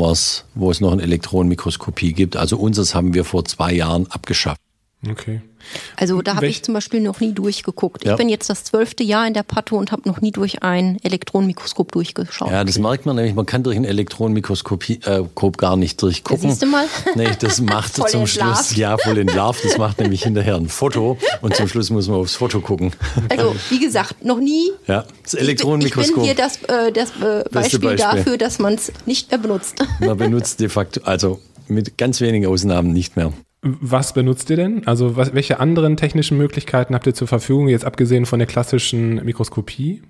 wo 0.54 0.70
es 0.70 0.80
noch 0.80 0.92
eine 0.92 1.02
Elektronenmikroskopie 1.02 2.12
gibt. 2.12 2.36
Also 2.36 2.58
unseres 2.58 2.94
haben 2.94 3.14
wir 3.14 3.24
vor 3.24 3.44
zwei 3.44 3.72
Jahren 3.72 4.06
abgeschafft. 4.10 4.60
Okay. 5.08 5.40
Also 5.96 6.22
da 6.22 6.36
habe 6.36 6.46
ich 6.46 6.62
zum 6.62 6.74
Beispiel 6.74 7.00
noch 7.00 7.20
nie 7.20 7.32
durchgeguckt. 7.32 8.04
Ja. 8.04 8.12
Ich 8.12 8.18
bin 8.18 8.28
jetzt 8.28 8.48
das 8.50 8.64
zwölfte 8.64 9.02
Jahr 9.02 9.26
in 9.26 9.34
der 9.34 9.42
Patho 9.42 9.76
und 9.76 9.92
habe 9.92 10.08
noch 10.08 10.20
nie 10.20 10.32
durch 10.32 10.62
ein 10.62 10.98
Elektronenmikroskop 11.02 11.92
durchgeschaut. 11.92 12.50
Ja, 12.50 12.64
das 12.64 12.78
merkt 12.78 13.06
man 13.06 13.16
nämlich. 13.16 13.34
Man 13.34 13.46
kann 13.46 13.62
durch 13.62 13.76
ein 13.76 13.84
Elektronenmikroskop 13.84 14.88
äh, 14.88 15.22
gar 15.56 15.76
nicht 15.76 16.00
durchgucken. 16.02 16.50
Siehst 16.50 16.62
du 16.62 16.66
mal? 16.66 16.84
Nee, 17.16 17.28
das 17.38 17.60
macht 17.60 17.94
zum 17.94 18.04
entlarvt. 18.04 18.30
Schluss, 18.30 18.76
ja, 18.76 18.96
voll 18.98 19.18
entlarvt. 19.18 19.64
Das 19.64 19.78
macht 19.78 19.98
nämlich 20.00 20.24
hinterher 20.24 20.56
ein 20.56 20.68
Foto 20.68 21.16
und 21.42 21.54
zum 21.54 21.68
Schluss 21.68 21.90
muss 21.90 22.08
man 22.08 22.18
aufs 22.18 22.34
Foto 22.34 22.60
gucken. 22.60 22.92
Also, 23.28 23.54
wie 23.70 23.78
gesagt, 23.78 24.24
noch 24.24 24.38
nie. 24.38 24.72
Ja, 24.86 25.04
das 25.22 25.34
Elektronenmikroskop. 25.34 26.24
Ich 26.24 26.34
bin, 26.34 26.34
ich 26.34 26.54
bin 26.54 26.68
hier 26.68 26.68
das, 26.68 26.86
äh, 26.86 26.92
das 26.92 27.10
äh, 27.10 27.44
Beispiel, 27.50 27.78
Beispiel, 27.80 27.96
dafür, 27.96 28.38
dass 28.38 28.58
man 28.58 28.74
es 28.74 28.92
nicht 29.06 29.30
mehr 29.30 29.38
benutzt. 29.38 29.84
Man 30.00 30.16
benutzt 30.16 30.60
de 30.60 30.68
facto, 30.68 31.00
also 31.04 31.40
mit 31.68 31.96
ganz 31.98 32.20
wenigen 32.20 32.46
Ausnahmen 32.46 32.92
nicht 32.92 33.16
mehr. 33.16 33.32
Was 33.66 34.12
benutzt 34.12 34.50
ihr 34.50 34.56
denn? 34.56 34.86
Also 34.86 35.16
was, 35.16 35.32
welche 35.32 35.58
anderen 35.58 35.96
technischen 35.96 36.36
Möglichkeiten 36.36 36.94
habt 36.94 37.06
ihr 37.06 37.14
zur 37.14 37.28
Verfügung, 37.28 37.68
jetzt 37.68 37.86
abgesehen 37.86 38.26
von 38.26 38.38
der 38.38 38.46
klassischen 38.46 39.24
Mikroskopie? 39.24 40.02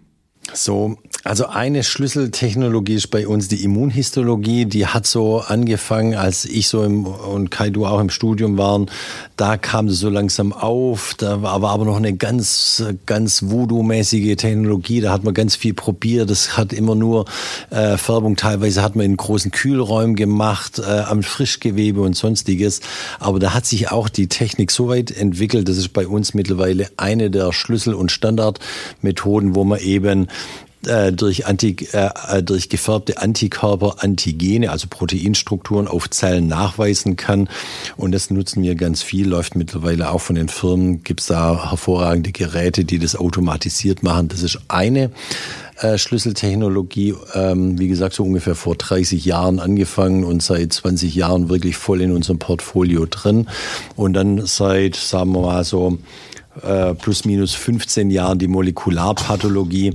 So, 0.52 0.96
also 1.24 1.46
eine 1.46 1.82
Schlüsseltechnologie 1.82 2.94
ist 2.94 3.10
bei 3.10 3.26
uns 3.26 3.48
die 3.48 3.64
Immunhistologie. 3.64 4.66
Die 4.66 4.86
hat 4.86 5.06
so 5.06 5.38
angefangen, 5.38 6.14
als 6.14 6.44
ich 6.44 6.68
so 6.68 6.84
im, 6.84 7.06
und 7.06 7.50
Kai, 7.50 7.70
du 7.70 7.86
auch 7.86 7.98
im 7.98 8.10
Studium 8.10 8.58
waren. 8.58 8.90
Da 9.38 9.56
kam 9.56 9.88
sie 9.88 9.96
so 9.96 10.10
langsam 10.10 10.52
auf. 10.52 11.14
Da 11.16 11.40
war 11.40 11.52
aber 11.52 11.86
noch 11.86 11.96
eine 11.96 12.14
ganz, 12.14 12.84
ganz 13.06 13.44
Voodoo-mäßige 13.44 14.36
Technologie. 14.36 15.00
Da 15.00 15.12
hat 15.12 15.24
man 15.24 15.32
ganz 15.32 15.56
viel 15.56 15.72
probiert. 15.72 16.28
Das 16.28 16.58
hat 16.58 16.74
immer 16.74 16.94
nur 16.94 17.24
äh, 17.70 17.96
Färbung. 17.96 18.36
Teilweise 18.36 18.82
hat 18.82 18.94
man 18.94 19.06
in 19.06 19.16
großen 19.16 19.50
Kühlräumen 19.50 20.16
gemacht, 20.16 20.78
äh, 20.78 20.82
am 20.82 21.22
Frischgewebe 21.22 22.02
und 22.02 22.14
sonstiges. 22.14 22.82
Aber 23.18 23.38
da 23.38 23.54
hat 23.54 23.64
sich 23.64 23.90
auch 23.90 24.10
die 24.10 24.26
Technik 24.26 24.70
so 24.70 24.88
weit 24.88 25.10
entwickelt. 25.10 25.70
Das 25.70 25.78
ist 25.78 25.94
bei 25.94 26.06
uns 26.06 26.34
mittlerweile 26.34 26.90
eine 26.98 27.30
der 27.30 27.54
Schlüssel- 27.54 27.94
und 27.94 28.12
Standardmethoden, 28.12 29.54
wo 29.54 29.64
man 29.64 29.80
eben 29.80 30.28
äh, 30.86 31.12
durch, 31.12 31.46
Anti, 31.46 31.76
äh, 31.92 32.42
durch 32.42 32.68
gefärbte 32.68 33.20
Antikörper 33.20 33.96
Antigene, 33.98 34.70
also 34.70 34.86
Proteinstrukturen 34.88 35.88
auf 35.88 36.10
Zellen 36.10 36.46
nachweisen 36.46 37.16
kann. 37.16 37.48
Und 37.96 38.12
das 38.12 38.30
nutzen 38.30 38.62
wir 38.62 38.74
ganz 38.74 39.02
viel, 39.02 39.28
läuft 39.28 39.56
mittlerweile 39.56 40.10
auch 40.10 40.20
von 40.20 40.36
den 40.36 40.48
Firmen, 40.48 41.02
gibt 41.02 41.20
es 41.20 41.26
da 41.26 41.70
hervorragende 41.70 42.32
Geräte, 42.32 42.84
die 42.84 42.98
das 42.98 43.16
automatisiert 43.16 44.02
machen. 44.02 44.28
Das 44.28 44.42
ist 44.42 44.58
eine 44.68 45.10
äh, 45.80 45.98
Schlüsseltechnologie, 45.98 47.14
ähm, 47.34 47.78
wie 47.78 47.88
gesagt, 47.88 48.14
so 48.14 48.22
ungefähr 48.22 48.54
vor 48.54 48.76
30 48.76 49.24
Jahren 49.24 49.58
angefangen 49.58 50.24
und 50.24 50.42
seit 50.42 50.72
20 50.72 51.14
Jahren 51.14 51.48
wirklich 51.48 51.76
voll 51.76 52.00
in 52.00 52.12
unserem 52.12 52.38
Portfolio 52.38 53.06
drin. 53.06 53.48
Und 53.96 54.12
dann 54.14 54.46
seit, 54.46 54.96
sagen 54.96 55.32
wir 55.32 55.40
mal 55.40 55.64
so, 55.64 55.98
äh, 56.62 56.94
plus 56.94 57.24
minus 57.24 57.54
15 57.54 58.10
Jahren 58.10 58.38
die 58.38 58.48
Molekularpathologie, 58.48 59.94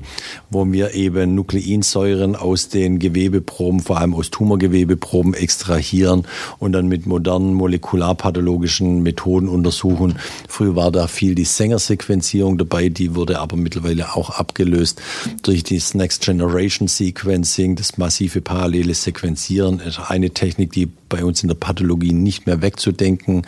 wo 0.50 0.69
wir 0.72 0.93
eben 0.93 1.36
Nukleinsäuren 1.36 2.36
aus 2.36 2.69
den 2.69 3.00
Gewebeproben, 3.00 3.80
vor 3.80 4.00
allem 4.00 4.13
aus 4.13 4.30
Tumorgewebeproben 4.30 5.34
extrahieren 5.34 6.24
und 6.58 6.74
dann 6.74 6.88
mit 6.88 7.06
modernen 7.06 7.54
molekularpathologischen 7.54 9.02
Methoden 9.02 9.48
untersuchen. 9.48 10.19
Früher 10.48 10.76
war 10.76 10.91
da 10.91 11.08
viel 11.08 11.36
die 11.36 11.45
Sänger-Sequenzierung 11.45 12.58
dabei, 12.58 12.89
die 12.89 13.15
wurde 13.15 13.39
aber 13.39 13.56
mittlerweile 13.56 14.15
auch 14.15 14.32
abgelöst 14.32 15.02
durch 15.43 15.63
das 15.63 15.93
Next 15.93 16.22
Generation 16.22 16.88
Sequencing, 16.88 17.76
das 17.76 17.98
massive 17.98 18.41
parallele 18.41 18.93
Sequenzieren, 18.93 19.82
eine 20.08 20.32
Technik, 20.32 20.72
die 20.72 20.89
bei 21.10 21.26
uns 21.26 21.41
in 21.41 21.50
der 21.50 21.56
Pathologie 21.56 22.13
nicht 22.13 22.45
mehr 22.45 22.62
wegzudenken 22.62 23.45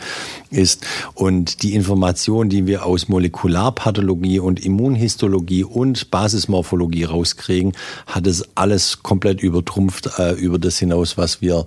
ist. 0.50 0.84
Und 1.14 1.62
die 1.62 1.74
Informationen, 1.74 2.50
die 2.50 2.66
wir 2.66 2.84
aus 2.84 3.08
Molekularpathologie 3.08 4.40
und 4.40 4.64
Immunhistologie 4.64 5.64
und 5.64 6.10
Basismorphologie 6.10 7.04
rauskriegen, 7.04 7.72
hat 8.06 8.26
es 8.26 8.44
alles 8.56 9.02
komplett 9.02 9.42
übertrumpft 9.42 10.18
äh, 10.18 10.32
über 10.32 10.58
das 10.58 10.78
hinaus, 10.78 11.16
was 11.16 11.40
wir 11.40 11.64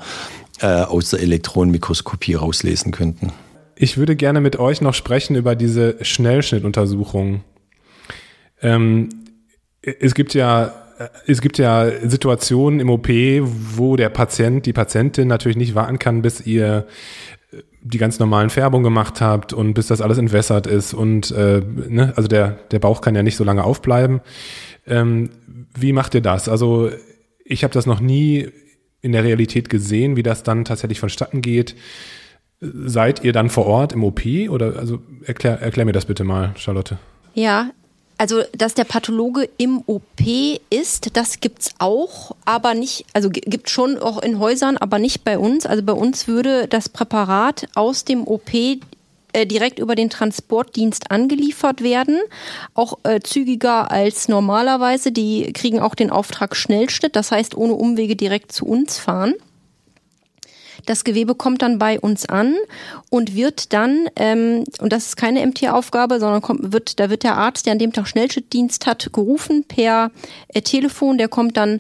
äh, 0.62 0.68
aus 0.68 1.10
der 1.10 1.22
Elektronenmikroskopie 1.22 2.36
rauslesen 2.36 2.92
könnten. 2.92 3.32
Ich 3.76 3.98
würde 3.98 4.16
gerne 4.16 4.40
mit 4.40 4.58
euch 4.58 4.80
noch 4.82 4.94
sprechen 4.94 5.36
über 5.36 5.56
diese 5.56 5.98
Schnellschnittuntersuchung. 6.02 7.44
Ähm, 8.62 9.10
es 9.82 10.16
gibt 10.16 10.34
ja 10.34 10.74
es 11.28 11.42
gibt 11.42 11.58
ja 11.58 11.90
Situationen 12.08 12.80
im 12.80 12.90
OP, 12.90 13.10
wo 13.10 13.96
der 13.96 14.10
Patient, 14.10 14.66
die 14.66 14.74
Patientin 14.74 15.28
natürlich 15.28 15.58
nicht 15.58 15.76
warten 15.76 16.00
kann, 16.00 16.22
bis 16.22 16.46
ihr 16.46 16.88
äh, 17.52 17.58
die 17.82 17.98
ganz 17.98 18.20
normalen 18.20 18.50
Färbungen 18.50 18.84
gemacht 18.84 19.22
habt 19.22 19.54
und 19.54 19.74
bis 19.74 19.88
das 19.88 20.02
alles 20.02 20.18
entwässert 20.18 20.68
ist 20.68 20.94
und 20.94 21.32
äh, 21.32 21.62
ne, 21.88 22.14
also 22.16 22.28
der, 22.28 22.58
der 22.72 22.80
Bauch 22.80 23.02
kann 23.02 23.16
ja 23.16 23.24
nicht 23.24 23.36
so 23.36 23.44
lange 23.44 23.64
aufbleiben. 23.64 24.22
Ähm, 24.88 25.30
wie 25.78 25.94
macht 25.94 26.16
ihr 26.16 26.22
das? 26.22 26.50
Also 26.50 26.90
ich 27.44 27.64
habe 27.64 27.74
das 27.74 27.86
noch 27.86 28.00
nie 28.00 28.50
in 29.02 29.12
der 29.12 29.24
Realität 29.24 29.70
gesehen, 29.70 30.16
wie 30.16 30.24
das 30.24 30.44
dann 30.44 30.66
tatsächlich 30.66 31.00
vonstatten 31.00 31.42
geht. 31.42 31.76
Seid 32.60 33.24
ihr 33.24 33.34
dann 33.34 33.50
vor 33.50 33.68
Ort 33.68 33.94
im 33.94 34.04
OP 34.04 34.22
oder 34.50 34.78
also 34.80 35.00
erklär, 35.24 35.62
erklär 35.62 35.86
mir 35.86 35.92
das 35.92 36.06
bitte 36.06 36.24
mal, 36.24 36.54
Charlotte. 36.56 36.98
Ja, 37.34 37.70
also, 38.18 38.44
dass 38.58 38.74
der 38.74 38.86
Pathologe 38.86 39.50
im 39.58 39.84
OP 39.88 40.22
ist, 40.70 41.18
das 41.18 41.42
gibt's 41.42 41.72
auch, 41.80 42.36
aber 42.46 42.74
nicht, 42.74 43.06
also 43.14 43.30
gibt 43.30 43.70
schon 43.70 43.98
auch 43.98 44.22
in 44.22 44.40
Häusern, 44.40 44.78
aber 44.78 45.00
nicht 45.00 45.24
bei 45.24 45.38
uns. 45.38 45.66
Also 45.66 45.84
bei 45.84 45.94
uns 45.94 46.28
würde 46.28 46.68
das 46.68 46.88
Präparat 46.88 47.68
aus 47.76 48.06
dem 48.06 48.26
OP 48.26 48.54
äh, 48.54 49.46
direkt 49.46 49.80
über 49.80 49.96
den 49.96 50.10
Transportdienst 50.10 51.12
angeliefert 51.12 51.82
werden, 51.82 52.22
auch 52.74 53.00
äh, 53.04 53.20
zügiger 53.20 53.92
als 53.92 54.30
normalerweise. 54.30 55.12
Die 55.12 55.52
kriegen 55.52 55.82
auch 55.82 55.94
den 55.94 56.10
Auftrag 56.10 56.56
Schnellschnitt, 56.56 57.18
das 57.18 57.32
heißt 57.32 57.56
ohne 57.56 57.74
Umwege 57.74 58.16
direkt 58.16 58.54
zu 58.54 58.66
uns 58.66 58.98
fahren. 58.98 59.34
Das 60.86 61.04
Gewebe 61.04 61.36
kommt 61.36 61.62
dann 61.62 61.80
bei 61.80 62.00
uns 62.00 62.26
an 62.26 62.56
und 63.10 63.36
wird 63.36 63.74
dann, 63.74 64.08
ähm, 64.16 64.64
und 64.80 64.94
das 64.94 65.08
ist 65.08 65.18
keine 65.18 65.46
MT-Aufgabe, 65.46 66.20
sondern 66.20 66.42
kommt, 66.42 66.72
wird, 66.74 67.00
da 67.00 67.10
wird 67.10 67.24
der 67.24 67.38
Arzt, 67.38 67.66
der 67.66 67.74
an 67.74 67.80
dem 67.80 67.94
Tag 67.94 68.08
Schnellschnittdienst 68.08 68.86
hat, 68.86 69.12
gerufen 69.14 69.64
per 69.68 70.12
äh, 70.50 70.62
Telefon. 70.62 71.18
Der 71.18 71.28
kommt 71.28 71.58
dann 71.58 71.80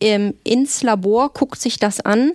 ähm, 0.00 0.34
ins 0.44 0.82
Labor, 0.82 1.32
guckt 1.32 1.60
sich 1.60 1.78
das 1.78 2.00
an 2.00 2.32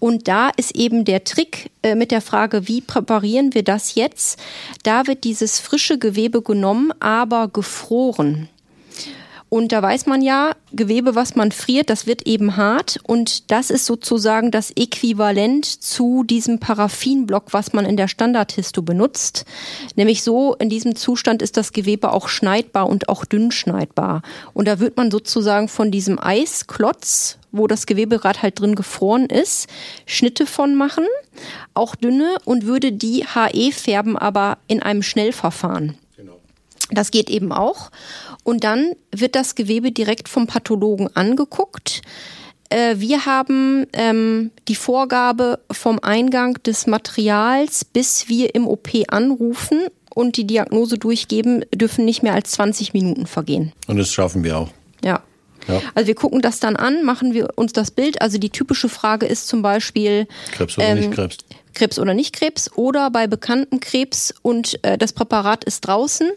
und 0.00 0.28
da 0.28 0.50
ist 0.56 0.74
eben 0.74 1.04
der 1.04 1.24
Trick 1.24 1.70
äh, 1.82 1.94
mit 1.94 2.10
der 2.10 2.20
Frage, 2.20 2.68
wie 2.68 2.80
präparieren 2.80 3.54
wir 3.54 3.62
das 3.62 3.94
jetzt? 3.94 4.40
Da 4.82 5.06
wird 5.06 5.24
dieses 5.24 5.60
frische 5.60 5.98
Gewebe 5.98 6.42
genommen, 6.42 6.92
aber 7.00 7.48
gefroren. 7.48 8.48
Und 9.52 9.70
da 9.70 9.82
weiß 9.82 10.06
man 10.06 10.22
ja, 10.22 10.56
Gewebe, 10.72 11.14
was 11.14 11.36
man 11.36 11.52
friert, 11.52 11.90
das 11.90 12.06
wird 12.06 12.26
eben 12.26 12.56
hart. 12.56 12.98
Und 13.02 13.50
das 13.50 13.68
ist 13.68 13.84
sozusagen 13.84 14.50
das 14.50 14.70
Äquivalent 14.70 15.66
zu 15.66 16.24
diesem 16.24 16.58
Paraffinblock, 16.58 17.52
was 17.52 17.74
man 17.74 17.84
in 17.84 17.98
der 17.98 18.08
Standardhisto 18.08 18.80
benutzt. 18.80 19.44
Nämlich 19.94 20.22
so, 20.22 20.54
in 20.54 20.70
diesem 20.70 20.96
Zustand 20.96 21.42
ist 21.42 21.58
das 21.58 21.74
Gewebe 21.74 22.12
auch 22.12 22.30
schneidbar 22.30 22.88
und 22.88 23.10
auch 23.10 23.26
dünn 23.26 23.50
schneidbar. 23.50 24.22
Und 24.54 24.68
da 24.68 24.80
wird 24.80 24.96
man 24.96 25.10
sozusagen 25.10 25.68
von 25.68 25.90
diesem 25.90 26.18
Eisklotz, 26.18 27.36
wo 27.50 27.66
das 27.66 27.84
Gewebe 27.84 28.16
gerade 28.18 28.40
halt 28.40 28.58
drin 28.58 28.74
gefroren 28.74 29.26
ist, 29.26 29.68
Schnitte 30.06 30.46
von 30.46 30.74
machen, 30.74 31.04
auch 31.74 31.94
dünne 31.94 32.36
und 32.46 32.64
würde 32.64 32.90
die 32.90 33.26
HE 33.26 33.70
färben, 33.70 34.16
aber 34.16 34.56
in 34.66 34.80
einem 34.80 35.02
Schnellverfahren. 35.02 35.98
Das 36.92 37.10
geht 37.10 37.30
eben 37.30 37.52
auch. 37.52 37.90
Und 38.44 38.64
dann 38.64 38.92
wird 39.10 39.34
das 39.34 39.54
Gewebe 39.54 39.92
direkt 39.92 40.28
vom 40.28 40.46
Pathologen 40.46 41.14
angeguckt. 41.16 42.02
Äh, 42.68 42.96
wir 42.98 43.26
haben 43.26 43.86
ähm, 43.92 44.50
die 44.68 44.74
Vorgabe 44.74 45.60
vom 45.70 45.98
Eingang 46.00 46.54
des 46.64 46.86
Materials, 46.86 47.84
bis 47.84 48.28
wir 48.28 48.54
im 48.54 48.66
OP 48.66 48.90
anrufen 49.08 49.80
und 50.14 50.36
die 50.36 50.46
Diagnose 50.46 50.98
durchgeben, 50.98 51.64
dürfen 51.74 52.04
nicht 52.04 52.22
mehr 52.22 52.34
als 52.34 52.52
20 52.52 52.94
Minuten 52.94 53.26
vergehen. 53.26 53.72
Und 53.86 53.98
das 53.98 54.10
schaffen 54.12 54.44
wir 54.44 54.58
auch. 54.58 54.70
Ja. 55.04 55.22
Ja. 55.68 55.80
Also 55.94 56.08
wir 56.08 56.14
gucken 56.14 56.42
das 56.42 56.58
dann 56.58 56.74
an, 56.74 57.04
machen 57.04 57.34
wir 57.34 57.50
uns 57.56 57.72
das 57.72 57.90
Bild. 57.92 58.20
Also 58.20 58.38
die 58.38 58.50
typische 58.50 58.88
Frage 58.88 59.26
ist 59.26 59.46
zum 59.46 59.62
Beispiel 59.62 60.26
Krebs 60.50 60.76
oder 60.76 60.88
ähm, 60.88 60.98
nicht 60.98 61.12
Krebs. 61.12 61.38
Krebs 61.74 61.98
oder 61.98 62.14
nicht 62.14 62.34
Krebs 62.34 62.70
oder 62.74 63.10
bei 63.10 63.26
bekannten 63.26 63.80
Krebs 63.80 64.34
und 64.42 64.82
äh, 64.84 64.98
das 64.98 65.12
Präparat 65.12 65.64
ist 65.64 65.82
draußen 65.82 66.30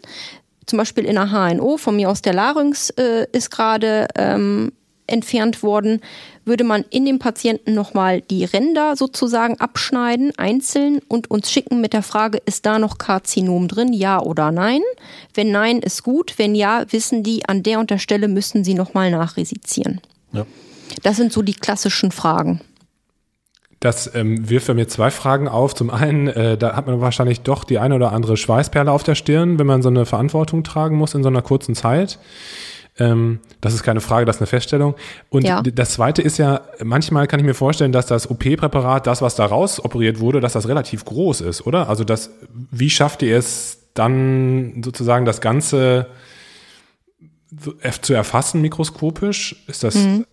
zum 0.66 0.78
Beispiel 0.78 1.04
in 1.04 1.14
der 1.14 1.30
HNO, 1.30 1.76
von 1.76 1.96
mir 1.96 2.10
aus 2.10 2.22
der 2.22 2.34
Larynx 2.34 2.90
äh, 2.90 3.26
ist 3.32 3.50
gerade 3.50 4.08
ähm, 4.16 4.72
entfernt 5.06 5.62
worden, 5.62 6.00
würde 6.44 6.64
man 6.64 6.84
in 6.90 7.04
dem 7.04 7.18
Patienten 7.18 7.74
nochmal 7.74 8.20
die 8.20 8.44
Ränder 8.44 8.96
sozusagen 8.96 9.58
abschneiden, 9.58 10.32
einzeln 10.36 11.00
und 11.08 11.30
uns 11.30 11.50
schicken 11.50 11.80
mit 11.80 11.92
der 11.92 12.02
Frage, 12.02 12.38
ist 12.44 12.66
da 12.66 12.78
noch 12.78 12.98
Karzinom 12.98 13.68
drin, 13.68 13.92
ja 13.92 14.20
oder 14.20 14.50
nein? 14.50 14.80
Wenn 15.34 15.50
nein, 15.50 15.78
ist 15.78 16.02
gut. 16.02 16.34
Wenn 16.36 16.54
ja, 16.54 16.84
wissen 16.90 17.22
die, 17.22 17.48
an 17.48 17.62
der 17.62 17.80
und 17.80 17.90
der 17.90 17.98
Stelle 17.98 18.28
müssen 18.28 18.64
sie 18.64 18.74
nochmal 18.74 19.10
nachresizieren. 19.10 20.00
Ja. 20.32 20.46
Das 21.02 21.16
sind 21.16 21.32
so 21.32 21.42
die 21.42 21.54
klassischen 21.54 22.12
Fragen. 22.12 22.60
Das 23.80 24.14
ähm, 24.14 24.48
wirft 24.48 24.68
bei 24.68 24.74
mir 24.74 24.88
zwei 24.88 25.10
Fragen 25.10 25.48
auf. 25.48 25.74
Zum 25.74 25.90
einen, 25.90 26.28
äh, 26.28 26.56
da 26.56 26.74
hat 26.76 26.86
man 26.86 27.00
wahrscheinlich 27.00 27.42
doch 27.42 27.64
die 27.64 27.78
eine 27.78 27.94
oder 27.94 28.12
andere 28.12 28.36
Schweißperle 28.36 28.90
auf 28.90 29.02
der 29.02 29.14
Stirn, 29.14 29.58
wenn 29.58 29.66
man 29.66 29.82
so 29.82 29.90
eine 29.90 30.06
Verantwortung 30.06 30.64
tragen 30.64 30.96
muss 30.96 31.14
in 31.14 31.22
so 31.22 31.28
einer 31.28 31.42
kurzen 31.42 31.74
Zeit. 31.74 32.18
Ähm, 32.98 33.40
das 33.60 33.74
ist 33.74 33.82
keine 33.82 34.00
Frage, 34.00 34.24
das 34.24 34.36
ist 34.36 34.42
eine 34.42 34.46
Feststellung. 34.46 34.94
Und 35.28 35.44
ja. 35.44 35.60
das 35.60 35.90
zweite 35.90 36.22
ist 36.22 36.38
ja, 36.38 36.62
manchmal 36.82 37.26
kann 37.26 37.38
ich 37.38 37.44
mir 37.44 37.54
vorstellen, 37.54 37.92
dass 37.92 38.06
das 38.06 38.30
OP-Präparat, 38.30 39.06
das, 39.06 39.20
was 39.20 39.34
da 39.34 39.44
raus 39.44 39.84
operiert 39.84 40.20
wurde, 40.20 40.40
dass 40.40 40.54
das 40.54 40.68
relativ 40.68 41.04
groß 41.04 41.42
ist, 41.42 41.66
oder? 41.66 41.90
Also 41.90 42.04
das, 42.04 42.30
wie 42.70 42.88
schafft 42.88 43.22
ihr 43.22 43.36
es 43.36 43.90
dann 43.92 44.82
sozusagen 44.82 45.26
das 45.26 45.42
Ganze 45.42 46.06
zu 48.00 48.14
erfassen 48.14 48.60
mikroskopisch? 48.62 49.64
Ist 49.66 49.84
das 49.84 49.94
mhm. 49.96 50.26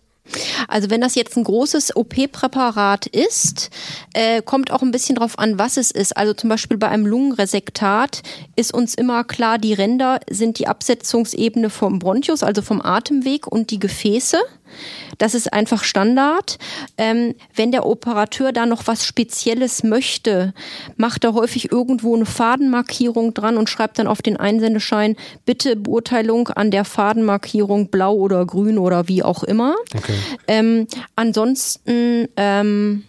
Also 0.68 0.90
wenn 0.90 1.00
das 1.00 1.14
jetzt 1.14 1.36
ein 1.36 1.44
großes 1.44 1.96
OP-Präparat 1.96 3.06
ist, 3.06 3.70
äh, 4.14 4.42
kommt 4.42 4.70
auch 4.70 4.82
ein 4.82 4.90
bisschen 4.90 5.16
drauf 5.16 5.38
an, 5.38 5.58
was 5.58 5.76
es 5.76 5.90
ist. 5.90 6.16
Also 6.16 6.32
zum 6.32 6.48
Beispiel 6.48 6.78
bei 6.78 6.88
einem 6.88 7.06
Lungenresektat 7.06 8.22
ist 8.56 8.72
uns 8.72 8.94
immer 8.94 9.24
klar, 9.24 9.58
die 9.58 9.74
Ränder 9.74 10.20
sind 10.30 10.58
die 10.58 10.66
Absetzungsebene 10.66 11.70
vom 11.70 11.98
Bronchus, 11.98 12.42
also 12.42 12.62
vom 12.62 12.80
Atemweg 12.80 13.46
und 13.46 13.70
die 13.70 13.78
Gefäße. 13.78 14.38
Das 15.18 15.34
ist 15.34 15.52
einfach 15.52 15.84
Standard. 15.84 16.58
Ähm, 16.98 17.34
wenn 17.54 17.72
der 17.72 17.86
Operateur 17.86 18.52
da 18.52 18.66
noch 18.66 18.86
was 18.86 19.06
Spezielles 19.06 19.82
möchte, 19.82 20.54
macht 20.96 21.24
er 21.24 21.34
häufig 21.34 21.70
irgendwo 21.72 22.14
eine 22.14 22.26
Fadenmarkierung 22.26 23.34
dran 23.34 23.56
und 23.56 23.68
schreibt 23.68 23.98
dann 23.98 24.06
auf 24.06 24.22
den 24.22 24.36
Einsendeschein, 24.36 25.16
bitte 25.44 25.76
Beurteilung 25.76 26.48
an 26.48 26.70
der 26.70 26.84
Fadenmarkierung 26.84 27.88
blau 27.88 28.14
oder 28.14 28.44
grün 28.46 28.78
oder 28.78 29.08
wie 29.08 29.22
auch 29.22 29.42
immer. 29.44 29.74
Okay. 29.94 30.14
Ähm, 30.48 30.86
ansonsten, 31.16 32.28
ähm, 32.36 33.04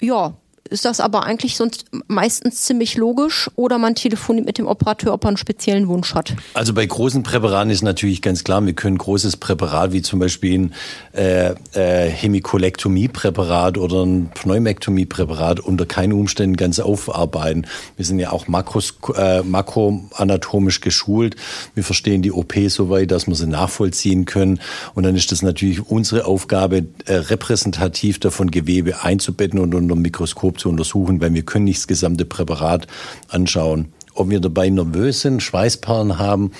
ja, 0.00 0.34
ist 0.70 0.84
das 0.84 1.00
aber 1.00 1.24
eigentlich 1.24 1.56
sonst 1.56 1.84
meistens 2.08 2.62
ziemlich 2.62 2.96
logisch 2.96 3.50
oder 3.56 3.78
man 3.78 3.94
telefoniert 3.94 4.46
mit 4.46 4.58
dem 4.58 4.66
Operateur, 4.66 5.12
ob 5.12 5.24
er 5.24 5.28
einen 5.28 5.36
speziellen 5.36 5.88
Wunsch 5.88 6.14
hat. 6.14 6.34
Also 6.54 6.72
bei 6.72 6.86
großen 6.86 7.22
Präparaten 7.22 7.70
ist 7.70 7.82
natürlich 7.82 8.22
ganz 8.22 8.44
klar, 8.44 8.64
wir 8.64 8.72
können 8.72 8.96
großes 8.96 9.36
Präparat 9.36 9.92
wie 9.92 10.02
zum 10.02 10.20
Beispiel 10.20 10.54
ein 10.54 10.74
äh, 11.12 11.54
äh, 11.74 12.10
Hemikolektomie-Präparat 12.10 13.76
oder 13.78 14.04
ein 14.04 14.30
Pneumektomie-Präparat 14.34 15.60
unter 15.60 15.86
keinen 15.86 16.12
Umständen 16.14 16.56
ganz 16.56 16.80
aufarbeiten. 16.80 17.66
Wir 17.96 18.04
sind 18.06 18.18
ja 18.18 18.32
auch 18.32 18.48
makros, 18.48 18.94
äh, 19.16 19.42
makroanatomisch 19.42 20.80
geschult. 20.80 21.36
Wir 21.74 21.84
verstehen 21.84 22.22
die 22.22 22.32
OP 22.32 22.54
so 22.68 22.88
weit, 22.88 23.10
dass 23.10 23.26
wir 23.26 23.34
sie 23.34 23.46
nachvollziehen 23.46 24.24
können. 24.24 24.60
Und 24.94 25.04
dann 25.04 25.14
ist 25.14 25.30
das 25.30 25.42
natürlich 25.42 25.86
unsere 25.86 26.24
Aufgabe, 26.24 26.86
äh, 27.04 27.14
repräsentativ 27.14 28.18
davon 28.18 28.50
Gewebe 28.50 29.02
einzubetten 29.02 29.58
und 29.58 29.74
unter 29.74 29.94
dem 29.94 30.02
Mikroskop 30.02 30.53
grob 30.54 30.60
zu 30.60 30.68
untersuchen, 30.68 31.20
weil 31.20 31.34
wir 31.34 31.42
können 31.42 31.64
nicht 31.64 31.78
das 31.78 31.86
gesamte 31.86 32.24
Präparat 32.24 32.86
anschauen. 33.28 33.88
Ob 34.14 34.30
wir 34.30 34.40
dabei 34.40 34.68
nervös 34.70 35.22
sind, 35.22 35.42
Schweißperlen 35.42 36.18
haben, 36.18 36.52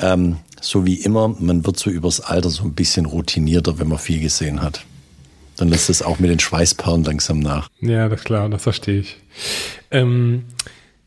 ähm, 0.00 0.36
so 0.60 0.86
wie 0.86 0.94
immer, 0.94 1.34
man 1.40 1.66
wird 1.66 1.76
so 1.78 1.90
übers 1.90 2.20
Alter 2.20 2.50
so 2.50 2.62
ein 2.62 2.74
bisschen 2.74 3.06
routinierter, 3.06 3.80
wenn 3.80 3.88
man 3.88 3.98
viel 3.98 4.20
gesehen 4.20 4.62
hat. 4.62 4.84
Dann 5.56 5.68
lässt 5.68 5.90
es 5.90 6.02
auch 6.02 6.18
mit 6.18 6.30
den 6.30 6.38
Schweißperlen 6.38 7.04
langsam 7.04 7.40
nach. 7.40 7.68
Ja, 7.80 8.08
das 8.08 8.20
ist 8.20 8.24
klar, 8.24 8.48
das 8.48 8.62
verstehe 8.62 9.00
ich. 9.00 9.18
Ähm, 9.90 10.44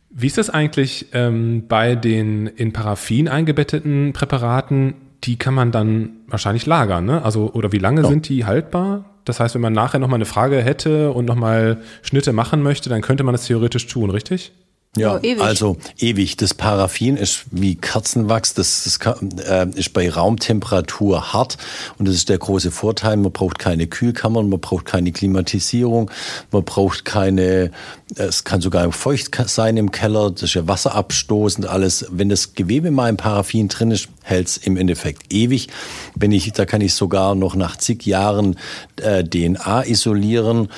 wie 0.09 0.27
ist 0.27 0.37
das 0.37 0.49
eigentlich 0.49 1.07
ähm, 1.13 1.63
bei 1.67 1.95
den 1.95 2.47
in 2.47 2.73
Paraffin 2.73 3.27
eingebetteten 3.27 4.13
Präparaten? 4.13 4.95
Die 5.23 5.37
kann 5.37 5.53
man 5.53 5.71
dann 5.71 6.11
wahrscheinlich 6.27 6.65
lagern, 6.65 7.05
ne? 7.05 7.23
Also, 7.23 7.51
oder 7.53 7.71
wie 7.71 7.79
lange 7.79 8.01
ja. 8.01 8.07
sind 8.07 8.29
die 8.29 8.45
haltbar? 8.45 9.14
Das 9.25 9.39
heißt, 9.39 9.55
wenn 9.55 9.61
man 9.61 9.73
nachher 9.73 9.99
nochmal 9.99 10.17
eine 10.17 10.25
Frage 10.25 10.61
hätte 10.61 11.11
und 11.11 11.25
nochmal 11.25 11.77
Schnitte 12.03 12.31
machen 12.31 12.61
möchte, 12.63 12.89
dann 12.89 13.01
könnte 13.01 13.23
man 13.23 13.33
das 13.33 13.47
theoretisch 13.47 13.87
tun, 13.87 14.09
richtig? 14.09 14.53
Ja, 14.95 15.17
ewig. 15.17 15.41
also 15.41 15.77
ewig. 15.99 16.37
Das 16.37 16.53
Paraffin 16.53 17.17
ist 17.17 17.45
wie 17.51 17.75
Kerzenwachs. 17.75 18.53
Das, 18.53 18.83
das 18.83 19.15
äh, 19.45 19.67
ist 19.75 19.93
bei 19.93 20.09
Raumtemperatur 20.09 21.33
hart. 21.33 21.57
Und 21.97 22.07
das 22.07 22.15
ist 22.15 22.29
der 22.29 22.37
große 22.37 22.71
Vorteil. 22.71 23.17
Man 23.17 23.31
braucht 23.31 23.59
keine 23.59 23.87
Kühlkammern, 23.87 24.47
man 24.47 24.59
braucht 24.59 24.85
keine 24.85 25.11
Klimatisierung, 25.11 26.09
man 26.51 26.63
braucht 26.63 27.03
keine, 27.03 27.71
es 28.15 28.43
kann 28.45 28.61
sogar 28.61 28.89
feucht 28.91 29.35
sein 29.47 29.77
im 29.77 29.91
Keller. 29.91 30.31
Das 30.31 30.43
ist 30.43 30.53
ja 30.53 30.67
wasserabstoßend 30.67 31.67
alles. 31.67 32.05
Wenn 32.09 32.29
das 32.29 32.53
Gewebe 32.53 32.91
mal 32.91 33.09
im 33.09 33.17
Paraffin 33.17 33.67
drin 33.67 33.91
ist, 33.91 34.07
hält 34.23 34.47
es 34.47 34.57
im 34.57 34.77
Endeffekt 34.77 35.33
ewig. 35.33 35.67
Wenn 36.15 36.31
ich, 36.31 36.51
da 36.53 36.65
kann 36.65 36.81
ich 36.81 36.93
sogar 36.93 37.35
noch 37.35 37.55
nach 37.55 37.75
zig 37.77 38.05
Jahren 38.05 38.57
äh, 39.01 39.23
DNA 39.23 39.85
isolieren 39.85 40.69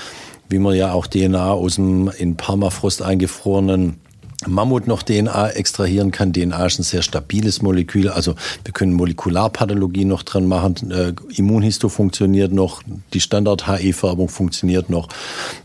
wie 0.49 0.60
man 0.60 0.75
ja 0.75 0.93
auch 0.93 1.08
DNA 1.08 1.51
aus 1.51 1.75
dem 1.75 2.10
in 2.17 2.38
Permafrost 2.38 3.01
eingefrorenen 3.01 3.99
Mammut 4.45 4.86
noch 4.86 5.02
DNA 5.02 5.50
extrahieren 5.52 6.12
kann. 6.12 6.32
DNA 6.32 6.67
ist 6.67 6.80
ein 6.80 6.84
sehr 6.84 7.02
stabiles 7.02 7.63
Molekül. 7.63 8.08
Also 8.08 8.36
wir 8.63 8.71
können 8.71 8.93
Molekularpathologie 8.93 10.06
noch 10.06 10.21
dran 10.21 10.45
machen. 10.45 10.91
Äh, 10.91 11.13
Immunhisto 11.36 11.89
funktioniert 11.89 12.52
noch. 12.52 12.84
Die 13.13 13.19
Standard-HE-Färbung 13.19 14.30
funktioniert 14.30 14.91
noch. 14.91 15.10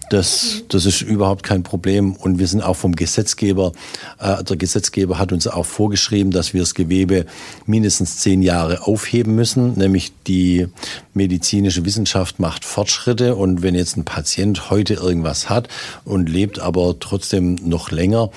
Das, 0.08 0.62
das 0.68 0.86
ist 0.86 1.02
überhaupt 1.02 1.42
kein 1.42 1.62
Problem. 1.62 2.14
Und 2.16 2.38
wir 2.38 2.46
sind 2.46 2.62
auch 2.62 2.76
vom 2.76 2.96
Gesetzgeber, 2.96 3.72
äh, 4.18 4.42
der 4.42 4.56
Gesetzgeber 4.56 5.18
hat 5.18 5.32
uns 5.32 5.46
auch 5.46 5.66
vorgeschrieben, 5.66 6.30
dass 6.32 6.54
wir 6.54 6.60
das 6.60 6.74
Gewebe 6.74 7.26
mindestens 7.66 8.18
zehn 8.18 8.42
Jahre 8.42 8.86
aufheben 8.86 9.34
müssen. 9.34 9.74
Nämlich 9.74 10.12
die 10.26 10.68
medizinische 11.12 11.84
Wissenschaft 11.84 12.40
macht 12.40 12.64
Fortschritte. 12.64 13.36
Und 13.36 13.62
wenn 13.62 13.74
jetzt 13.74 13.98
ein 13.98 14.04
Patient 14.04 14.70
heute 14.70 14.94
irgendwas 14.94 15.50
hat 15.50 15.68
und 16.04 16.28
lebt 16.28 16.58
aber 16.58 16.98
trotzdem 16.98 17.56
noch 17.62 17.90
länger, 17.90 18.30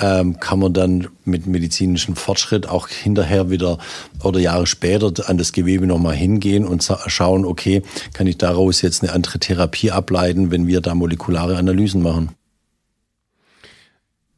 ähm, 0.00 0.40
kann 0.40 0.58
man 0.58 0.72
dann 0.72 1.08
mit 1.24 1.46
medizinischem 1.46 2.16
Fortschritt 2.16 2.68
auch 2.68 2.88
hinterher 2.88 3.50
wieder 3.50 3.78
oder 4.22 4.40
Jahre 4.40 4.66
später 4.66 5.12
an 5.28 5.38
das 5.38 5.52
Gewebe 5.52 5.86
nochmal 5.86 6.14
hingehen 6.14 6.64
und 6.64 6.86
schauen, 7.06 7.44
okay, 7.44 7.82
kann 8.12 8.26
ich 8.26 8.38
daraus 8.38 8.82
jetzt 8.82 9.02
eine 9.02 9.12
andere 9.12 9.38
Therapie 9.38 9.90
ableiten, 9.90 10.50
wenn 10.50 10.66
wir 10.66 10.80
da 10.80 10.94
molekulare 10.94 11.56
Analysen 11.56 12.02
machen. 12.02 12.30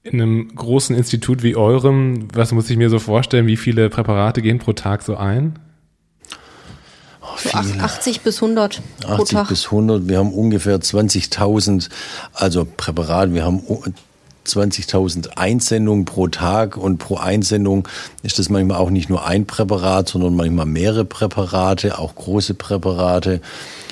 In 0.02 0.22
einem 0.22 0.54
großen 0.54 0.94
Institut 0.94 1.42
wie 1.42 1.56
eurem, 1.56 2.28
was 2.32 2.52
muss 2.52 2.70
ich 2.70 2.76
mir 2.76 2.90
so 2.90 3.00
vorstellen, 3.00 3.48
wie 3.48 3.56
viele 3.56 3.90
Präparate 3.90 4.40
gehen 4.40 4.60
pro 4.60 4.72
Tag 4.72 5.02
so 5.02 5.16
ein? 5.16 5.58
Oh, 7.20 7.36
so 7.36 7.50
80 7.50 8.20
bis 8.20 8.40
100 8.40 8.82
pro 9.00 9.14
80 9.14 9.28
Tag. 9.36 9.48
bis 9.48 9.66
100. 9.66 10.08
Wir 10.08 10.18
haben 10.18 10.32
ungefähr 10.32 10.78
20.000, 10.78 11.88
also 12.34 12.64
Präparate. 12.64 13.34
Wir 13.34 13.44
haben 13.44 13.58
20.000 14.46 15.36
Einsendungen 15.36 16.04
pro 16.04 16.28
Tag 16.28 16.76
und 16.76 16.98
pro 16.98 17.16
Einsendung 17.16 17.86
ist 18.22 18.38
das 18.38 18.48
manchmal 18.48 18.78
auch 18.78 18.90
nicht 18.90 19.08
nur 19.08 19.26
ein 19.26 19.46
Präparat, 19.46 20.08
sondern 20.08 20.36
manchmal 20.36 20.66
mehrere 20.66 21.04
Präparate, 21.04 21.98
auch 21.98 22.14
große 22.14 22.54
Präparate. 22.54 23.40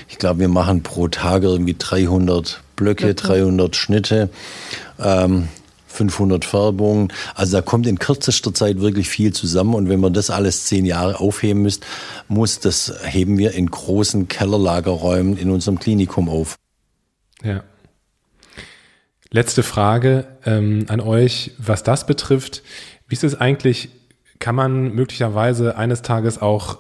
Ich 0.09 0.19
glaube, 0.19 0.41
wir 0.41 0.49
machen 0.49 0.83
pro 0.83 1.09
Tag 1.09 1.43
irgendwie 1.43 1.77
300 1.79 2.63
Blöcke, 2.77 3.11
okay. 3.11 3.15
300 3.15 3.77
Schnitte. 3.77 4.31
Ähm, 4.99 5.49
500 5.95 6.45
Färbungen. 6.45 7.13
Also 7.35 7.57
da 7.57 7.63
kommt 7.63 7.87
in 7.87 7.99
kürzester 7.99 8.53
Zeit 8.53 8.81
wirklich 8.81 9.09
viel 9.09 9.33
zusammen. 9.33 9.75
Und 9.75 9.89
wenn 9.89 10.01
man 10.01 10.13
das 10.13 10.29
alles 10.29 10.67
zehn 10.67 10.85
Jahre 10.85 11.21
aufheben 11.21 11.63
müsst, 11.63 11.85
muss, 12.29 12.59
das 12.59 12.93
heben 13.05 13.39
wir 13.39 13.53
in 13.53 13.71
großen 13.71 14.29
Kellerlagerräumen 14.29 15.37
in 15.37 15.51
unserem 15.51 15.79
Klinikum 15.79 16.29
auf. 16.29 16.57
Ja. 17.43 17.63
Letzte 19.35 19.65
Frage 19.65 20.29
ähm, 20.47 20.87
an 20.87 21.01
euch, 21.01 21.51
was 21.59 21.83
das 21.83 22.07
betrifft. 22.07 22.63
Wie 23.09 23.15
ist 23.15 23.25
es 23.25 23.35
eigentlich, 23.35 23.89
kann 24.39 24.55
man 24.55 24.95
möglicherweise 24.95 25.77
eines 25.77 26.03
Tages 26.03 26.41
auch 26.41 26.79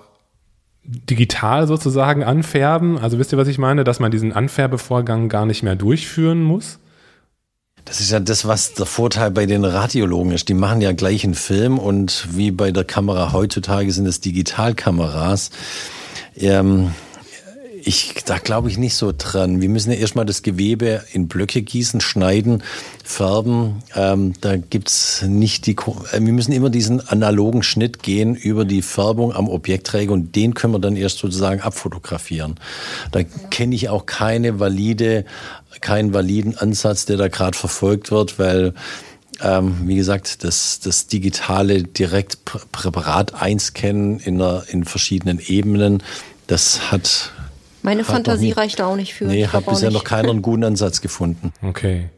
digital 0.85 1.67
sozusagen 1.67 2.23
anfärben? 2.23 2.97
Also 2.97 3.19
wisst 3.19 3.33
ihr, 3.33 3.39
was 3.39 3.49
ich 3.49 3.59
meine? 3.59 3.83
Dass 3.83 3.99
man 3.99 4.13
diesen 4.13 4.33
Anfärbevorgang 4.33 5.29
gar 5.29 5.47
nicht 5.47 5.65
mehr 5.65 5.75
durchführen 5.75 6.45
muss? 6.45 6.79
Das 7.87 7.99
ist 8.01 8.13
ja 8.13 8.21
das, 8.21 8.47
was 8.47 8.75
der 8.75 8.87
Vorteil 8.87 9.33
bei 9.33 9.47
den 9.47 9.65
Radiologen 9.65 10.31
ist. 10.31 10.49
Die 10.49 10.55
machen 10.55 10.81
ja 10.81 10.93
gleich 10.93 11.25
einen 11.25 11.35
Film 11.35 11.81
und 11.81 12.29
wie 12.37 12.53
bei 12.53 12.71
der 12.71 12.85
Kamera 12.85 13.33
heutzutage 13.33 13.91
sind 13.91 14.07
es 14.07 14.21
Digitalkameras. 14.21 15.51
Ähm, 16.37 16.93
ich, 17.87 18.15
da 18.25 18.39
glaube 18.39 18.71
ich 18.71 18.79
nicht 18.79 18.95
so 18.95 19.13
dran. 19.17 19.61
Wir 19.61 19.69
müssen 19.69 19.93
ja 19.93 19.99
erstmal 19.99 20.25
das 20.25 20.43
Gewebe 20.43 21.05
in 21.13 21.29
Blöcke 21.29 21.61
gießen, 21.61 22.01
schneiden, 22.01 22.63
färben. 23.05 23.83
Ähm, 23.95 24.33
da 24.41 24.57
gibt's 24.57 25.23
nicht 25.23 25.67
die, 25.67 25.73
äh, 25.73 26.21
wir 26.21 26.33
müssen 26.33 26.53
immer 26.53 26.71
diesen 26.71 27.07
analogen 27.07 27.63
Schnitt 27.63 28.03
gehen 28.03 28.35
über 28.35 28.65
die 28.65 28.81
Färbung 28.81 29.35
am 29.35 29.49
Objektträger 29.49 30.13
und 30.13 30.35
den 30.35 30.55
können 30.55 30.73
wir 30.73 30.79
dann 30.79 30.97
erst 30.97 31.19
sozusagen 31.19 31.61
abfotografieren. 31.61 32.55
Da 33.13 33.23
kenne 33.23 33.75
ich 33.75 33.91
auch 33.91 34.07
keine 34.07 34.61
valide, 34.61 35.27
keinen 35.81 36.15
validen 36.15 36.57
Ansatz, 36.57 37.05
der 37.05 37.19
da 37.19 37.29
gerade 37.29 37.57
verfolgt 37.57 38.11
wird, 38.11 38.39
weil 38.39 38.73
ähm, 39.43 39.77
wie 39.83 39.97
gesagt, 39.97 40.45
das, 40.45 40.81
das 40.81 41.09
digitale 41.09 41.83
Direktpräparat 41.83 43.35
einscannen 43.35 44.21
in, 44.21 44.41
in 44.69 44.85
verschiedenen 44.85 45.41
Ebenen, 45.41 46.03
das 46.47 46.93
hat 46.93 47.33
meine 47.85 48.03
Fantasie 48.03 48.47
nie, 48.47 48.53
reicht 48.53 48.81
auch 48.81 48.97
nicht 48.97 49.13
für. 49.13 49.27
Nee, 49.27 49.47
hat 49.47 49.67
bisher 49.67 49.91
noch 49.91 50.05
keiner 50.05 50.31
einen 50.31 50.41
guten 50.41 50.65
Ansatz 50.65 51.03
gefunden. 51.03 51.53
Okay. 51.61 52.09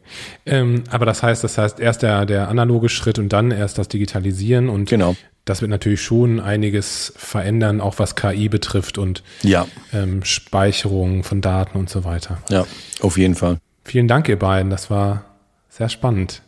Ähm, 0.45 0.85
aber 0.89 1.05
das 1.05 1.21
heißt, 1.21 1.43
das 1.43 1.57
heißt 1.57 1.81
erst 1.81 2.03
der, 2.03 2.25
der 2.25 2.47
analoge 2.47 2.87
Schritt 2.87 3.19
und 3.19 3.33
dann 3.33 3.51
erst 3.51 3.77
das 3.77 3.89
Digitalisieren 3.89 4.69
und 4.69 4.87
genau. 4.89 5.17
das 5.43 5.59
wird 5.59 5.69
natürlich 5.69 6.01
schon 6.01 6.39
einiges 6.39 7.11
verändern, 7.17 7.81
auch 7.81 7.99
was 7.99 8.15
KI 8.15 8.47
betrifft 8.47 8.97
und 8.97 9.23
ja. 9.43 9.67
ähm, 9.91 10.23
Speicherung 10.23 11.25
von 11.25 11.41
Daten 11.41 11.77
und 11.77 11.89
so 11.89 12.05
weiter. 12.05 12.37
Ja, 12.49 12.65
auf 13.01 13.17
jeden 13.17 13.35
Fall. 13.35 13.57
Vielen 13.83 14.07
Dank, 14.07 14.29
ihr 14.29 14.39
beiden. 14.39 14.69
Das 14.69 14.89
war 14.89 15.25
sehr 15.67 15.89
spannend. 15.89 16.43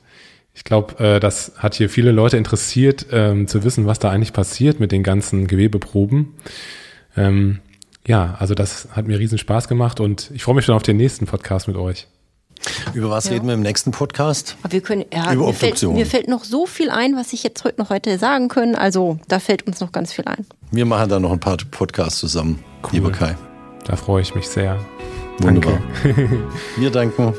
Ich 0.53 0.63
glaube, 0.63 0.97
äh, 1.03 1.19
das 1.19 1.51
hat 1.57 1.75
hier 1.75 1.89
viele 1.89 2.13
Leute 2.13 2.37
interessiert, 2.37 3.07
ähm, 3.11 3.47
zu 3.49 3.65
wissen, 3.65 3.85
was 3.85 3.99
da 3.99 4.11
eigentlich 4.11 4.31
passiert 4.31 4.79
mit 4.79 4.93
den 4.93 5.03
ganzen 5.03 5.47
Gewebeproben. 5.47 6.35
Ähm, 7.17 7.59
ja, 8.09 8.35
also 8.39 8.55
das 8.55 8.87
hat 8.91 9.07
mir 9.07 9.19
riesen 9.19 9.37
Spaß 9.37 9.67
gemacht 9.67 9.99
und 9.99 10.31
ich 10.33 10.43
freue 10.43 10.55
mich 10.55 10.65
schon 10.65 10.73
auf 10.73 10.81
den 10.81 10.97
nächsten 10.97 11.27
Podcast 11.27 11.67
mit 11.67 11.77
euch. 11.77 12.07
Über 12.95 13.11
was 13.11 13.25
ja. 13.25 13.33
reden 13.33 13.45
wir 13.47 13.53
im 13.53 13.61
nächsten 13.61 13.91
Podcast? 13.91 14.57
Aber 14.63 14.73
wir 14.73 14.81
können, 14.81 15.05
ja, 15.13 15.31
Über 15.31 15.45
mir 15.45 15.53
fällt, 15.53 15.81
mir 15.83 16.05
fällt 16.07 16.27
noch 16.27 16.43
so 16.43 16.65
viel 16.65 16.89
ein, 16.89 17.15
was 17.15 17.33
ich 17.33 17.43
jetzt 17.43 17.63
heute 17.63 17.79
noch 17.79 17.91
heute 17.91 18.17
sagen 18.17 18.47
können. 18.47 18.75
Also 18.75 19.19
da 19.27 19.39
fällt 19.39 19.67
uns 19.67 19.79
noch 19.79 19.91
ganz 19.91 20.11
viel 20.11 20.25
ein. 20.25 20.47
Wir 20.71 20.85
machen 20.85 21.07
da 21.07 21.19
noch 21.19 21.31
ein 21.31 21.39
paar 21.39 21.57
Podcasts 21.69 22.19
zusammen, 22.19 22.63
cool. 22.85 22.89
lieber 22.93 23.11
Kai. 23.11 23.37
Da 23.85 23.95
freue 23.95 24.23
ich 24.23 24.33
mich 24.33 24.47
sehr. 24.47 24.79
Wunderbar. 25.37 25.79
Danke. 26.03 26.47
wir 26.77 26.89
danken. 26.89 27.33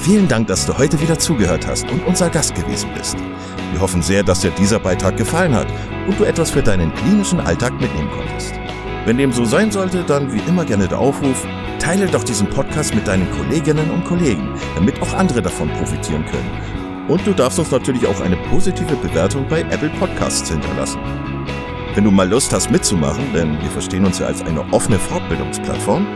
Vielen 0.00 0.28
Dank, 0.28 0.46
dass 0.48 0.66
du 0.66 0.76
heute 0.76 1.00
wieder 1.00 1.18
zugehört 1.18 1.66
hast 1.66 1.90
und 1.90 2.06
unser 2.06 2.28
Gast 2.28 2.54
gewesen 2.54 2.90
bist. 2.94 3.16
Wir 3.76 3.82
hoffen 3.82 4.00
sehr, 4.00 4.22
dass 4.22 4.40
dir 4.40 4.50
dieser 4.52 4.78
Beitrag 4.78 5.18
gefallen 5.18 5.54
hat 5.54 5.66
und 6.08 6.18
du 6.18 6.24
etwas 6.24 6.50
für 6.50 6.62
deinen 6.62 6.94
klinischen 6.94 7.40
Alltag 7.40 7.78
mitnehmen 7.78 8.08
konntest. 8.10 8.54
Wenn 9.04 9.18
dem 9.18 9.32
so 9.32 9.44
sein 9.44 9.70
sollte, 9.70 10.02
dann 10.02 10.32
wie 10.32 10.40
immer 10.48 10.64
gerne 10.64 10.88
der 10.88 10.98
Aufruf, 10.98 11.46
teile 11.78 12.06
doch 12.06 12.24
diesen 12.24 12.48
Podcast 12.48 12.94
mit 12.94 13.06
deinen 13.06 13.30
Kolleginnen 13.32 13.90
und 13.90 14.06
Kollegen, 14.06 14.48
damit 14.76 15.02
auch 15.02 15.12
andere 15.12 15.42
davon 15.42 15.68
profitieren 15.74 16.24
können. 16.24 16.50
Und 17.06 17.26
du 17.26 17.34
darfst 17.34 17.58
uns 17.58 17.70
natürlich 17.70 18.06
auch 18.06 18.18
eine 18.22 18.38
positive 18.48 18.96
Bewertung 18.96 19.46
bei 19.46 19.60
Apple 19.60 19.90
Podcasts 19.98 20.48
hinterlassen. 20.48 21.00
Wenn 21.94 22.04
du 22.04 22.10
mal 22.10 22.30
Lust 22.30 22.54
hast 22.54 22.70
mitzumachen, 22.70 23.30
denn 23.34 23.60
wir 23.60 23.68
verstehen 23.68 24.06
uns 24.06 24.20
ja 24.20 24.28
als 24.28 24.40
eine 24.40 24.64
offene 24.72 24.98
Fortbildungsplattform, 24.98 26.06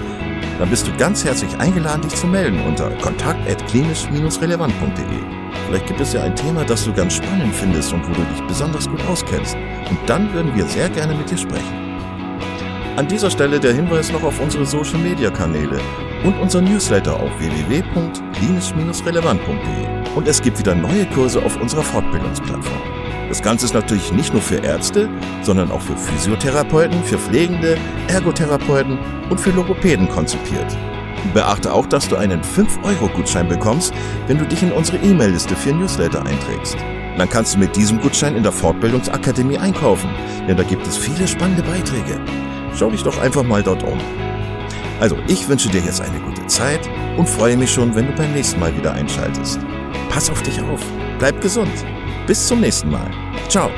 dann 0.59 0.71
bist 0.71 0.89
du 0.89 0.97
ganz 0.97 1.27
herzlich 1.27 1.55
eingeladen, 1.59 2.01
dich 2.01 2.15
zu 2.15 2.27
melden 2.27 2.59
unter 2.67 2.89
kontakt.klinisch-relevant.de. 3.03 5.40
Vielleicht 5.71 5.87
gibt 5.87 6.01
es 6.01 6.13
ja 6.15 6.25
ein 6.25 6.35
Thema, 6.35 6.65
das 6.65 6.85
du 6.85 6.93
ganz 6.93 7.15
spannend 7.15 7.55
findest 7.55 7.93
und 7.93 8.03
wo 8.03 8.09
du 8.13 8.23
dich 8.23 8.43
besonders 8.49 8.89
gut 8.89 9.01
auskennst. 9.07 9.57
Und 9.89 10.01
dann 10.09 10.35
würden 10.35 10.53
wir 10.57 10.67
sehr 10.67 10.89
gerne 10.89 11.15
mit 11.15 11.31
dir 11.31 11.39
sprechen. 11.39 11.97
An 12.97 13.07
dieser 13.07 13.31
Stelle 13.31 13.61
der 13.61 13.73
Hinweis 13.73 14.11
noch 14.11 14.25
auf 14.25 14.41
unsere 14.41 14.67
Social 14.67 14.99
Media 14.99 15.31
Kanäle 15.31 15.79
und 16.25 16.37
unser 16.41 16.61
Newsletter 16.61 17.15
auf 17.15 17.31
www.klinisch-relevant.de. 17.39 20.17
Und 20.17 20.27
es 20.27 20.43
gibt 20.43 20.59
wieder 20.59 20.75
neue 20.75 21.07
Kurse 21.07 21.41
auf 21.41 21.57
unserer 21.61 21.85
Fortbildungsplattform. 21.85 22.83
Das 23.29 23.41
Ganze 23.41 23.67
ist 23.67 23.75
natürlich 23.75 24.11
nicht 24.11 24.33
nur 24.33 24.43
für 24.43 24.57
Ärzte, 24.57 25.09
sondern 25.43 25.71
auch 25.71 25.83
für 25.83 25.97
Physiotherapeuten, 25.97 27.05
für 27.05 27.19
Pflegende, 27.19 27.79
Ergotherapeuten 28.09 28.99
und 29.31 29.39
für 29.39 29.51
Logopäden 29.51 30.09
konzipiert. 30.09 30.77
Beachte 31.35 31.73
auch, 31.73 31.87
dass 31.87 32.09
du 32.09 32.17
einen 32.17 32.43
5-Euro-Gutschein 32.43 33.49
bekommst, 33.49 33.93
wenn 34.27 34.39
du 34.39 34.47
dich 34.47 34.63
in 34.63 34.73
unsere 34.73 34.99
E-Mail-Liste 34.99 35.57
für 35.57 35.73
Newsletter 35.73 36.25
einträgst. 36.25 36.77
Dann 37.17 37.29
kannst 37.29 37.55
du 37.55 37.59
mit 37.59 37.77
diesem 37.77 38.01
Gutschein 38.01 38.37
in 38.37 38.43
der 38.43 38.53
Fortbildungsakademie 38.53 39.59
einkaufen, 39.59 40.11
denn 40.49 40.57
da 40.57 40.63
gibt 40.63 40.87
es 40.87 40.97
viele 40.97 41.29
spannende 41.29 41.63
Beiträge. 41.63 42.21
Schau 42.75 42.91
dich 42.91 43.03
doch 43.03 43.21
einfach 43.21 43.43
mal 43.43 43.63
dort 43.63 43.83
um. 43.83 43.99
Also, 45.01 45.17
ich 45.29 45.49
wünsche 45.49 45.69
dir 45.69 45.81
jetzt 45.81 46.01
eine 46.01 46.21
gute 46.21 46.47
Zeit 46.47 46.89
und 47.17 47.29
freue 47.29 47.57
mich 47.57 47.73
schon, 47.73 47.95
wenn 47.95 48.07
du 48.07 48.13
beim 48.13 48.33
nächsten 48.33 48.61
Mal 48.61 48.77
wieder 48.77 48.93
einschaltest. 48.93 49.59
Pass 50.11 50.31
auf 50.31 50.43
dich 50.43 50.61
auf. 50.63 50.81
Bleib 51.19 51.41
gesund. 51.41 51.73
Bis 52.27 52.47
zum 52.47 52.61
nächsten 52.61 52.91
Mal. 52.91 53.11
Ciao. 53.49 53.71